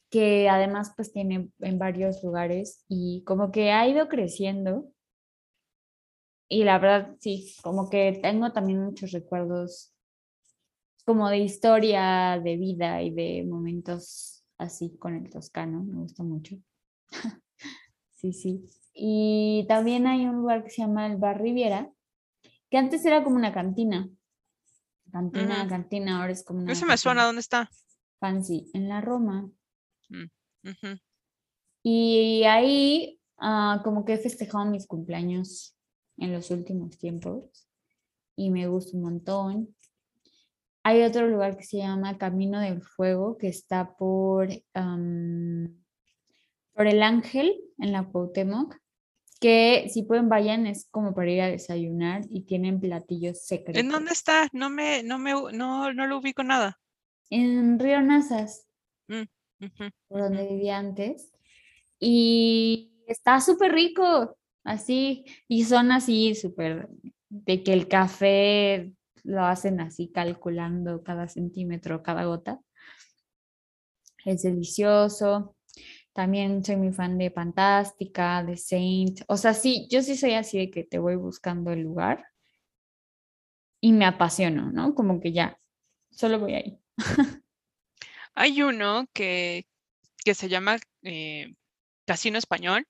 que 0.09 0.49
además 0.49 0.93
pues 0.95 1.13
tiene 1.13 1.49
en 1.59 1.79
varios 1.79 2.23
lugares 2.23 2.83
y 2.89 3.23
como 3.23 3.51
que 3.51 3.71
ha 3.71 3.87
ido 3.87 4.07
creciendo. 4.09 4.91
Y 6.49 6.65
la 6.65 6.79
verdad, 6.79 7.15
sí, 7.21 7.55
como 7.63 7.89
que 7.89 8.19
tengo 8.21 8.51
también 8.51 8.83
muchos 8.83 9.11
recuerdos 9.11 9.93
como 11.05 11.29
de 11.29 11.39
historia, 11.39 12.39
de 12.43 12.57
vida 12.57 13.01
y 13.01 13.11
de 13.11 13.45
momentos 13.47 14.43
así 14.57 14.97
con 14.97 15.15
el 15.15 15.29
Toscano. 15.29 15.83
Me 15.83 15.95
gusta 15.95 16.23
mucho. 16.23 16.57
Sí, 18.13 18.33
sí. 18.33 18.65
Y 18.93 19.65
también 19.67 20.05
hay 20.05 20.25
un 20.27 20.35
lugar 20.37 20.63
que 20.63 20.69
se 20.69 20.83
llama 20.83 21.07
el 21.07 21.17
Bar 21.17 21.41
Riviera, 21.41 21.91
que 22.69 22.77
antes 22.77 23.03
era 23.03 23.23
como 23.23 23.35
una 23.35 23.51
cantina. 23.51 24.07
Cantina, 25.11 25.61
Ujú. 25.61 25.69
cantina, 25.69 26.21
ahora 26.21 26.31
es 26.31 26.43
como 26.43 26.59
una 26.59 26.71
Ese 26.71 26.85
me 26.85 26.97
suena, 26.97 27.25
¿dónde 27.25 27.41
está? 27.41 27.69
fancy 28.19 28.69
en 28.73 28.87
la 28.87 29.01
Roma. 29.01 29.49
Ujú. 30.11 30.99
Y 31.83 32.43
ahí 32.43 33.19
ah, 33.39 33.81
como 33.83 34.05
que 34.05 34.13
he 34.13 34.17
festejado 34.19 34.65
mis 34.65 34.85
cumpleaños 34.85 35.75
en 36.17 36.31
los 36.31 36.51
últimos 36.51 36.99
tiempos 36.99 37.67
y 38.35 38.51
me 38.51 38.67
gusta 38.67 38.95
un 38.95 39.03
montón. 39.03 39.75
Hay 40.83 41.01
otro 41.01 41.27
lugar 41.27 41.57
que 41.57 41.63
se 41.63 41.77
llama 41.77 42.17
Camino 42.19 42.59
del 42.59 42.83
Fuego 42.83 43.37
que 43.37 43.47
está 43.47 43.95
por, 43.97 44.47
por 46.81 46.87
el 46.87 47.03
Ángel 47.03 47.61
en 47.77 47.91
la 47.91 48.05
Cuauhtémoc, 48.05 48.75
que 49.39 49.87
si 49.93 50.01
pueden 50.01 50.29
vayan 50.29 50.65
es 50.65 50.87
como 50.89 51.13
para 51.13 51.29
ir 51.29 51.41
a 51.41 51.47
desayunar 51.47 52.23
y 52.27 52.41
tienen 52.41 52.79
platillos 52.79 53.45
secretos. 53.45 53.83
¿En 53.83 53.89
dónde 53.89 54.13
está? 54.13 54.47
No 54.51 54.71
me, 54.71 55.03
no 55.03 55.19
me, 55.19 55.31
no, 55.31 55.93
no 55.93 56.07
lo 56.07 56.17
ubico 56.17 56.41
nada. 56.43 56.79
En 57.29 57.77
Río 57.77 58.01
Nazas, 58.01 58.65
Mm, 59.07 59.25
ujú, 59.63 59.89
por 60.07 60.21
donde 60.21 60.47
vivía 60.47 60.79
antes. 60.79 61.31
Y 61.99 62.91
está 63.05 63.39
súper 63.41 63.73
rico, 63.73 64.35
así, 64.63 65.23
y 65.47 65.65
son 65.65 65.91
así 65.91 66.33
súper, 66.33 66.89
de 67.29 67.61
que 67.61 67.73
el 67.73 67.87
café 67.87 68.91
lo 69.21 69.45
hacen 69.45 69.81
así 69.81 70.09
calculando 70.09 71.03
cada 71.03 71.27
centímetro, 71.27 72.01
cada 72.01 72.25
gota. 72.25 72.59
Es 74.25 74.41
delicioso. 74.41 75.55
También 76.13 76.63
soy 76.63 76.75
muy 76.75 76.91
fan 76.91 77.17
de 77.17 77.31
Fantástica, 77.31 78.43
de 78.43 78.57
Saint. 78.57 79.21
O 79.27 79.37
sea, 79.37 79.53
sí, 79.53 79.87
yo 79.89 80.01
sí 80.01 80.17
soy 80.17 80.33
así 80.33 80.57
de 80.57 80.69
que 80.69 80.83
te 80.83 80.99
voy 80.99 81.15
buscando 81.15 81.71
el 81.71 81.81
lugar 81.81 82.25
y 83.79 83.93
me 83.93 84.05
apasiono, 84.05 84.71
¿no? 84.71 84.93
Como 84.93 85.19
que 85.19 85.31
ya, 85.31 85.57
solo 86.11 86.39
voy 86.39 86.53
ahí. 86.55 86.79
Hay 88.35 88.61
uno 88.61 89.05
que, 89.13 89.65
que 90.23 90.33
se 90.33 90.49
llama 90.49 90.77
eh, 91.03 91.53
Casino 92.05 92.37
Español, 92.37 92.85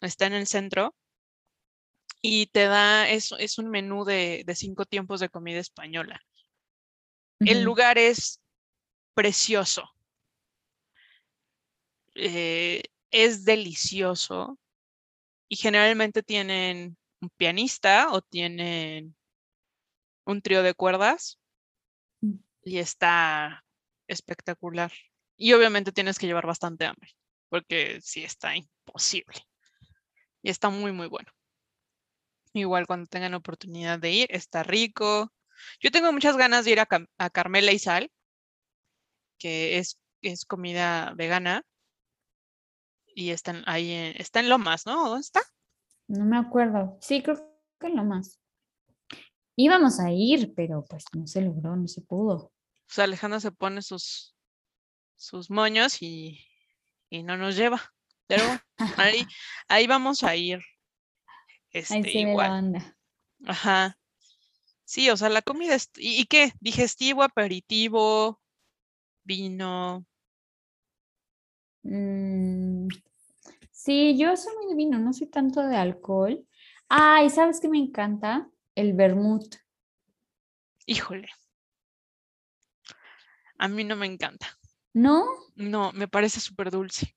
está 0.00 0.26
en 0.26 0.34
el 0.34 0.46
centro 0.46 0.94
y 2.22 2.46
te 2.46 2.64
da, 2.64 3.08
es, 3.08 3.32
es 3.38 3.58
un 3.58 3.70
menú 3.70 4.04
de, 4.04 4.44
de 4.46 4.54
cinco 4.54 4.84
tiempos 4.84 5.20
de 5.20 5.28
comida 5.30 5.58
española. 5.58 6.20
El 7.40 7.62
lugar 7.62 7.96
es 7.96 8.38
precioso. 9.14 9.90
Eh, 12.14 12.82
es 13.10 13.44
delicioso 13.44 14.58
y 15.48 15.56
generalmente 15.56 16.22
tienen 16.22 16.96
un 17.20 17.30
pianista 17.36 18.08
o 18.12 18.22
tienen 18.22 19.16
un 20.24 20.42
trío 20.42 20.62
de 20.62 20.74
cuerdas 20.74 21.38
Mm. 22.22 22.34
y 22.64 22.78
está 22.78 23.64
espectacular. 24.06 24.92
Y 25.36 25.54
obviamente 25.54 25.90
tienes 25.92 26.18
que 26.18 26.26
llevar 26.26 26.46
bastante 26.46 26.84
hambre 26.84 27.10
porque 27.48 27.98
sí 28.02 28.22
está 28.22 28.54
imposible. 28.54 29.40
Y 30.42 30.50
está 30.50 30.68
muy, 30.68 30.92
muy 30.92 31.06
bueno. 31.08 31.30
Igual 32.52 32.86
cuando 32.86 33.06
tengan 33.06 33.34
oportunidad 33.34 33.98
de 33.98 34.10
ir, 34.10 34.26
está 34.30 34.62
rico. 34.62 35.32
Yo 35.80 35.90
tengo 35.90 36.12
muchas 36.12 36.36
ganas 36.36 36.64
de 36.64 36.72
ir 36.72 36.80
a, 36.80 36.86
Cam- 36.86 37.08
a 37.18 37.30
Carmela 37.30 37.72
y 37.72 37.78
Sal, 37.78 38.10
que 39.38 39.78
es, 39.78 39.98
es 40.22 40.44
comida 40.44 41.12
vegana. 41.16 41.64
Y 43.14 43.30
está 43.30 43.50
en- 43.52 43.64
ahí 43.66 43.92
en, 43.92 44.14
está 44.20 44.40
en 44.40 44.48
Lomas, 44.48 44.86
¿no? 44.86 45.08
¿Dónde 45.08 45.20
está? 45.22 45.40
No 46.08 46.24
me 46.24 46.36
acuerdo. 46.38 46.96
Sí, 47.00 47.22
creo 47.22 47.36
que 47.78 47.88
lo 47.88 48.04
más. 48.04 48.40
Íbamos 49.56 50.00
a 50.00 50.10
ir, 50.12 50.54
pero 50.54 50.84
pues 50.88 51.04
no 51.14 51.26
se 51.26 51.42
logró, 51.42 51.76
no 51.76 51.86
se 51.88 52.00
pudo. 52.00 52.52
Pues 52.86 52.98
Alejandra 52.98 53.40
se 53.40 53.52
pone 53.52 53.82
sus, 53.82 54.34
sus 55.16 55.50
moños 55.50 56.02
y, 56.02 56.40
y 57.10 57.22
no 57.22 57.36
nos 57.36 57.56
lleva. 57.56 57.80
Pero 58.26 58.42
ahí, 58.96 59.26
ahí 59.68 59.86
vamos 59.86 60.24
a 60.24 60.34
ir. 60.36 60.58
Ahí 60.58 61.80
Este, 61.82 62.00
la 62.00 62.10
igual. 62.20 62.96
Ajá. 63.44 63.98
Sí, 64.84 65.08
o 65.10 65.16
sea, 65.16 65.28
la 65.28 65.42
comida 65.42 65.74
es. 65.74 65.90
¿Y, 65.96 66.20
y 66.20 66.26
qué? 66.26 66.52
Digestivo, 66.60 67.22
aperitivo, 67.22 68.40
vino. 69.22 70.04
Mm, 71.82 72.69
sí, 73.82 74.18
yo 74.18 74.36
soy 74.36 74.54
muy 74.56 74.66
de 74.68 74.74
vino, 74.74 74.98
no 74.98 75.12
soy 75.12 75.28
tanto 75.28 75.66
de 75.66 75.76
alcohol. 75.76 76.46
Ay, 76.88 77.30
¿sabes 77.30 77.60
qué 77.60 77.68
me 77.68 77.78
encanta? 77.78 78.48
El 78.74 78.94
vermut. 78.94 79.56
Híjole. 80.86 81.28
A 83.58 83.68
mí 83.68 83.84
no 83.84 83.96
me 83.96 84.06
encanta. 84.06 84.58
¿No? 84.92 85.24
No, 85.54 85.92
me 85.92 86.08
parece 86.08 86.40
súper 86.40 86.70
dulce. 86.70 87.14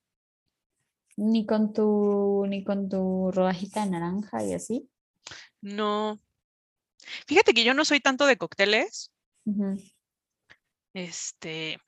Ni 1.16 1.46
con 1.46 1.74
tu, 1.74 2.46
ni 2.48 2.64
con 2.64 2.90
tu 2.90 3.32
rodajita 3.32 3.84
de 3.84 3.92
naranja 3.92 4.44
y 4.44 4.54
así. 4.54 4.90
No. 5.62 6.20
Fíjate 7.28 7.54
que 7.54 7.64
yo 7.64 7.74
no 7.74 7.86
soy 7.86 8.00
tanto 8.00 8.26
de 8.26 8.38
cócteles. 8.38 9.12
Este. 10.94 11.80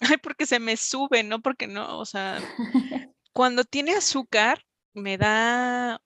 Ay, 0.00 0.16
porque 0.22 0.46
se 0.46 0.58
me 0.58 0.76
sube, 0.76 1.22
no 1.22 1.40
porque 1.40 1.66
no. 1.66 1.98
O 1.98 2.04
sea, 2.04 2.38
cuando 3.34 3.64
tiene 3.64 3.94
azúcar, 3.94 4.64
me 4.94 5.18
da. 5.18 6.00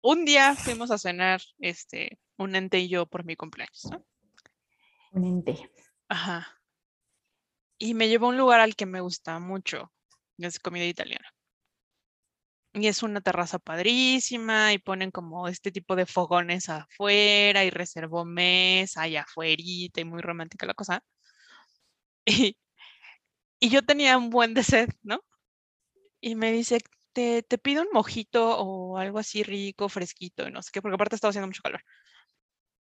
Un 0.00 0.24
día 0.24 0.56
fuimos 0.56 0.90
a 0.90 0.98
cenar, 0.98 1.42
este, 1.58 2.18
un 2.38 2.56
ente 2.56 2.80
y 2.80 2.88
yo 2.88 3.06
por 3.06 3.24
mi 3.24 3.36
cumpleaños, 3.36 3.84
¿no? 3.90 4.04
Un 5.12 5.24
ente. 5.24 5.70
Ajá. 6.08 6.58
Y 7.78 7.94
me 7.94 8.08
llevó 8.08 8.26
a 8.26 8.28
un 8.30 8.38
lugar 8.38 8.60
al 8.60 8.74
que 8.74 8.86
me 8.86 9.00
gusta 9.00 9.38
mucho, 9.38 9.92
es 10.38 10.58
comida 10.58 10.86
italiana. 10.86 11.28
Y 12.72 12.86
es 12.86 13.02
una 13.02 13.20
terraza 13.20 13.58
padrísima 13.58 14.72
y 14.72 14.78
ponen 14.78 15.10
como 15.10 15.46
este 15.48 15.70
tipo 15.70 15.94
de 15.94 16.06
fogones 16.06 16.70
afuera 16.70 17.62
y 17.64 17.70
reservó 17.70 18.24
mesa 18.24 19.06
y 19.06 19.16
afuerita 19.16 20.00
y 20.00 20.04
muy 20.04 20.22
romántica 20.22 20.66
la 20.66 20.74
cosa. 20.74 21.02
Y, 22.24 22.56
y 23.58 23.68
yo 23.68 23.82
tenía 23.82 24.16
un 24.16 24.30
buen 24.30 24.54
de 24.54 24.62
sed, 24.62 24.88
¿no? 25.02 25.20
Y 26.24 26.36
me 26.36 26.52
dice, 26.52 26.78
te, 27.12 27.42
te 27.42 27.58
pido 27.58 27.82
un 27.82 27.88
mojito 27.92 28.56
o 28.58 28.96
algo 28.96 29.18
así 29.18 29.42
rico, 29.42 29.88
fresquito, 29.88 30.48
no 30.50 30.62
sé 30.62 30.70
qué, 30.72 30.80
porque 30.80 30.94
aparte 30.94 31.16
estaba 31.16 31.30
haciendo 31.30 31.48
mucho 31.48 31.62
calor. 31.62 31.82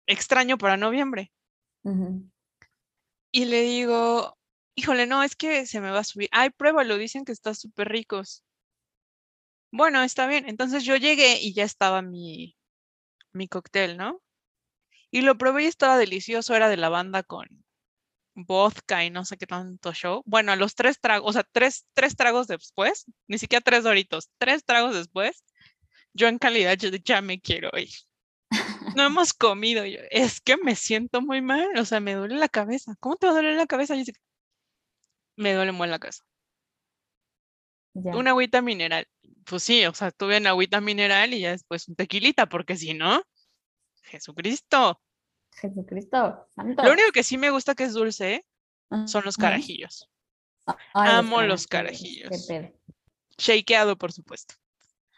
Extraño 0.06 0.58
para 0.58 0.76
noviembre. 0.76 1.32
Y 3.30 3.44
le 3.44 3.62
digo, 3.62 4.36
híjole, 4.74 5.06
no, 5.06 5.22
es 5.22 5.36
que 5.36 5.66
se 5.66 5.80
me 5.80 5.92
va 5.92 6.00
a 6.00 6.04
subir. 6.04 6.28
Ay, 6.32 6.50
pruébalo, 6.50 6.98
dicen 6.98 7.24
que 7.24 7.32
está 7.32 7.54
súper 7.54 7.88
ricos. 7.88 8.44
Bueno, 9.70 10.02
está 10.02 10.26
bien. 10.26 10.48
Entonces 10.48 10.84
yo 10.84 10.96
llegué 10.96 11.40
y 11.40 11.54
ya 11.54 11.64
estaba 11.64 12.02
mi, 12.02 12.56
mi 13.32 13.46
cóctel, 13.46 13.96
¿no? 13.96 14.20
Y 15.12 15.20
lo 15.20 15.38
probé 15.38 15.64
y 15.64 15.66
estaba 15.66 15.96
delicioso, 15.96 16.56
era 16.56 16.68
de 16.68 16.76
lavanda 16.76 17.22
con 17.22 17.46
vodka 18.34 19.04
y 19.04 19.10
no 19.10 19.24
sé 19.24 19.36
qué 19.36 19.46
tanto 19.46 19.92
show. 19.92 20.22
Bueno, 20.26 20.52
a 20.52 20.56
los 20.56 20.74
tres 20.74 21.00
tragos, 21.00 21.30
o 21.30 21.32
sea, 21.32 21.44
tres, 21.52 21.86
tres 21.94 22.16
tragos 22.16 22.46
después, 22.46 23.06
ni 23.28 23.38
siquiera 23.38 23.62
tres 23.62 23.84
doritos, 23.84 24.30
tres 24.38 24.64
tragos 24.64 24.94
después, 24.94 25.44
yo 26.14 26.28
en 26.28 26.38
calidad 26.38 26.76
yo 26.76 26.90
de, 26.90 27.00
ya 27.00 27.22
me 27.22 27.40
quiero 27.40 27.70
ir. 27.78 27.90
No 28.96 29.06
hemos 29.06 29.32
comido. 29.32 29.84
Yo, 29.86 30.00
es 30.10 30.40
que 30.40 30.56
me 30.56 30.76
siento 30.76 31.22
muy 31.22 31.40
mal, 31.40 31.68
o 31.78 31.84
sea, 31.84 32.00
me 32.00 32.14
duele 32.14 32.36
la 32.36 32.48
cabeza. 32.48 32.94
¿Cómo 33.00 33.16
te 33.16 33.26
va 33.26 33.32
a 33.32 33.36
doler 33.36 33.56
la 33.56 33.66
cabeza? 33.66 33.96
Jessica? 33.96 34.20
Me 35.36 35.54
duele 35.54 35.72
muy 35.72 35.88
la 35.88 35.98
cabeza. 35.98 36.22
Ya. 37.94 38.16
Una 38.16 38.30
agüita 38.30 38.62
mineral. 38.62 39.06
Pues 39.44 39.62
sí, 39.62 39.84
o 39.86 39.94
sea, 39.94 40.10
tuve 40.10 40.38
una 40.38 40.50
agüita 40.50 40.80
mineral 40.80 41.34
y 41.34 41.40
ya 41.40 41.50
después 41.50 41.88
un 41.88 41.96
tequilita, 41.96 42.48
porque 42.48 42.76
si 42.76 42.94
no, 42.94 43.22
Jesucristo. 44.04 45.00
Jesucristo, 45.54 46.46
santo. 46.54 46.82
Lo 46.82 46.92
único 46.92 47.12
que 47.12 47.22
sí 47.22 47.38
me 47.38 47.50
gusta 47.50 47.74
que 47.74 47.84
es 47.84 47.92
dulce 47.92 48.34
¿eh? 48.34 48.46
son 49.06 49.24
los 49.24 49.36
carajillos. 49.36 50.08
Ay, 50.94 51.10
amo 51.12 51.42
los 51.42 51.66
Qué 51.66 51.76
carajillos. 51.76 52.46
pedo. 52.46 52.72
Shakeado, 53.38 53.96
por 53.96 54.12
supuesto. 54.12 54.54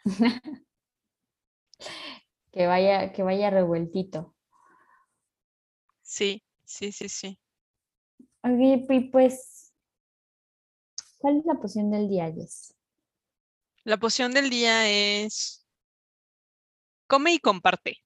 Que 2.55 2.67
vaya, 2.67 3.11
que 3.11 3.21
vaya 3.21 3.49
revueltito. 3.49 4.33
Sí, 6.01 6.41
sí, 6.63 6.93
sí, 6.93 7.09
sí. 7.09 7.37
Y 8.45 8.77
pues, 9.11 9.73
¿cuál 11.17 11.39
es 11.39 11.45
la 11.45 11.55
poción 11.55 11.91
del 11.91 12.07
día, 12.07 12.31
Jess? 12.31 12.73
La 13.83 13.97
poción 13.97 14.31
del 14.31 14.49
día 14.49 14.87
es 14.89 15.67
come 17.07 17.33
y 17.33 17.39
comparte. 17.39 18.04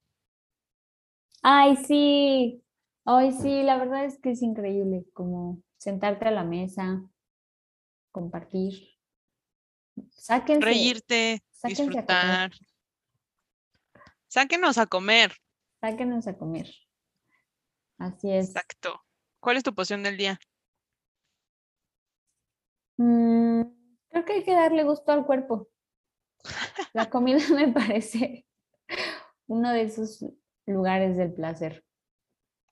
Ay, 1.42 1.76
sí. 1.76 2.62
Ay, 3.04 3.32
sí, 3.32 3.62
la 3.62 3.78
verdad 3.78 4.04
es 4.04 4.18
que 4.20 4.32
es 4.32 4.42
increíble, 4.42 5.04
como 5.14 5.62
sentarte 5.78 6.28
a 6.28 6.30
la 6.30 6.44
mesa, 6.44 7.02
compartir. 8.12 8.74
Sáquense, 10.10 10.64
Reírte, 10.64 11.42
sáquense 11.50 11.82
a 11.82 11.86
comer. 11.86 12.04
disfrutar. 12.04 12.50
Sáquenos 14.28 14.78
a 14.78 14.86
comer. 14.86 15.32
sáquenos 15.80 16.26
a 16.26 16.36
comer. 16.36 16.68
Así 17.98 18.30
es. 18.30 18.48
Exacto. 18.48 19.02
¿Cuál 19.40 19.56
es 19.56 19.62
tu 19.62 19.74
poción 19.74 20.02
del 20.02 20.16
día? 20.16 20.38
Mm, 22.98 23.62
creo 24.10 24.24
que 24.24 24.32
hay 24.34 24.44
que 24.44 24.54
darle 24.54 24.84
gusto 24.84 25.10
al 25.12 25.24
cuerpo. 25.24 25.68
La 26.92 27.08
comida 27.08 27.38
me 27.54 27.72
parece 27.72 28.46
uno 29.46 29.72
de 29.72 29.82
esos 29.82 30.24
lugares 30.70 31.16
del 31.16 31.32
placer. 31.32 31.84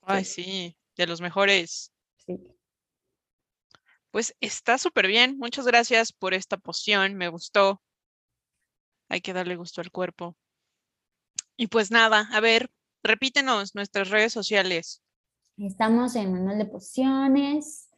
Ay, 0.03 0.25
sí, 0.25 0.77
de 0.97 1.07
los 1.07 1.21
mejores. 1.21 1.93
Sí. 2.25 2.39
Pues 4.11 4.35
está 4.41 4.79
súper 4.79 5.07
bien. 5.07 5.39
Muchas 5.39 5.67
gracias 5.67 6.13
por 6.13 6.35
esta 6.35 6.57
poción. 6.57 7.15
Me 7.15 7.29
gustó. 7.29 7.83
Hay 9.09 9.21
que 9.21 9.33
darle 9.33 9.57
gusto 9.57 9.81
al 9.81 9.91
cuerpo. 9.91 10.37
Y 11.57 11.67
pues 11.67 11.91
nada, 11.91 12.29
a 12.33 12.41
ver, 12.41 12.71
repítenos 13.03 13.75
nuestras 13.75 14.11
redes 14.11 14.33
sociales. 14.33 15.03
Estamos 15.57 16.15
en 16.15 16.33
Manual 16.33 16.59
de 16.59 16.67
Pociones, 16.67 17.89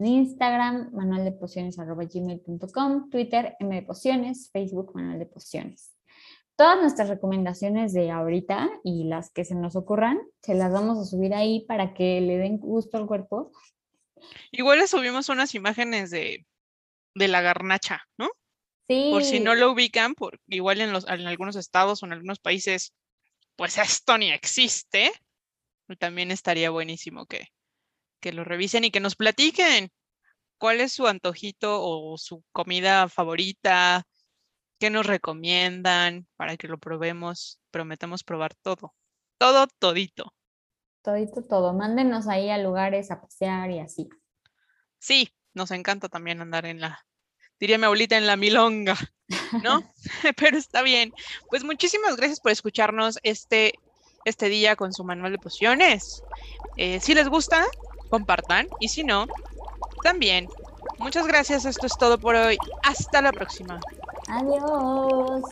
en 0.00 0.06
Instagram, 0.06 0.90
manualdepociones.gmail.com, 0.92 3.10
Twitter, 3.10 3.54
M 3.60 3.72
de 3.74 3.82
Pociones, 3.82 4.50
Facebook, 4.50 4.92
Manual 4.94 5.20
de 5.20 5.26
Pociones. 5.26 5.93
Todas 6.56 6.80
nuestras 6.80 7.08
recomendaciones 7.08 7.92
de 7.92 8.10
ahorita 8.10 8.70
y 8.84 9.04
las 9.04 9.30
que 9.30 9.44
se 9.44 9.56
nos 9.56 9.74
ocurran, 9.74 10.20
se 10.40 10.54
las 10.54 10.72
vamos 10.72 10.98
a 10.98 11.04
subir 11.04 11.34
ahí 11.34 11.64
para 11.66 11.94
que 11.94 12.20
le 12.20 12.36
den 12.36 12.58
gusto 12.58 12.96
al 12.96 13.06
cuerpo. 13.06 13.50
Igual 14.52 14.78
les 14.78 14.90
subimos 14.90 15.28
unas 15.28 15.54
imágenes 15.54 16.10
de, 16.10 16.46
de 17.14 17.28
la 17.28 17.40
garnacha, 17.40 18.02
¿no? 18.16 18.30
Sí, 18.86 19.08
Por 19.10 19.24
si 19.24 19.40
no 19.40 19.54
lo 19.54 19.72
ubican, 19.72 20.14
por, 20.14 20.38
igual 20.46 20.80
en, 20.80 20.92
los, 20.92 21.08
en 21.08 21.26
algunos 21.26 21.56
estados 21.56 22.02
o 22.02 22.06
en 22.06 22.12
algunos 22.12 22.38
países, 22.38 22.92
pues 23.56 23.78
esto 23.78 24.16
ni 24.18 24.30
existe. 24.30 25.10
También 25.98 26.30
estaría 26.30 26.70
buenísimo 26.70 27.26
que, 27.26 27.48
que 28.20 28.32
lo 28.32 28.44
revisen 28.44 28.84
y 28.84 28.90
que 28.90 29.00
nos 29.00 29.16
platiquen 29.16 29.90
cuál 30.58 30.80
es 30.80 30.92
su 30.92 31.06
antojito 31.06 31.82
o 31.82 32.16
su 32.16 32.44
comida 32.52 33.08
favorita, 33.08 34.06
qué 34.78 34.90
nos 34.90 35.06
recomiendan 35.06 36.26
para 36.36 36.56
que 36.56 36.68
lo 36.68 36.78
probemos. 36.78 37.60
Prometemos 37.70 38.24
probar 38.24 38.54
todo, 38.54 38.94
todo, 39.38 39.66
todito. 39.78 40.34
Todito, 41.02 41.42
todo. 41.42 41.72
Mándenos 41.72 42.28
ahí 42.28 42.50
a 42.50 42.58
lugares 42.58 43.10
a 43.10 43.20
pasear 43.20 43.70
y 43.70 43.80
así. 43.80 44.08
Sí, 44.98 45.34
nos 45.52 45.70
encanta 45.70 46.08
también 46.08 46.40
andar 46.40 46.64
en 46.64 46.80
la, 46.80 47.06
diría 47.60 47.78
mi 47.78 47.84
abuelita, 47.84 48.16
en 48.16 48.26
la 48.26 48.36
milonga, 48.36 48.96
¿no? 49.62 49.82
Pero 50.36 50.56
está 50.56 50.82
bien. 50.82 51.12
Pues 51.50 51.64
muchísimas 51.64 52.16
gracias 52.16 52.40
por 52.40 52.52
escucharnos 52.52 53.18
este, 53.22 53.74
este 54.24 54.48
día 54.48 54.76
con 54.76 54.92
su 54.92 55.04
manual 55.04 55.32
de 55.32 55.38
pociones. 55.38 56.22
Eh, 56.76 57.00
si 57.00 57.14
les 57.14 57.28
gusta, 57.28 57.64
compartan 58.10 58.68
y 58.80 58.88
si 58.88 59.04
no, 59.04 59.26
también. 60.02 60.48
Muchas 60.98 61.26
gracias, 61.26 61.64
esto 61.64 61.86
es 61.86 61.96
todo 61.98 62.18
por 62.18 62.34
hoy. 62.34 62.56
Hasta 62.82 63.20
la 63.20 63.32
próxima. 63.32 63.80
안녕. 64.36 64.64
어? 64.66 65.44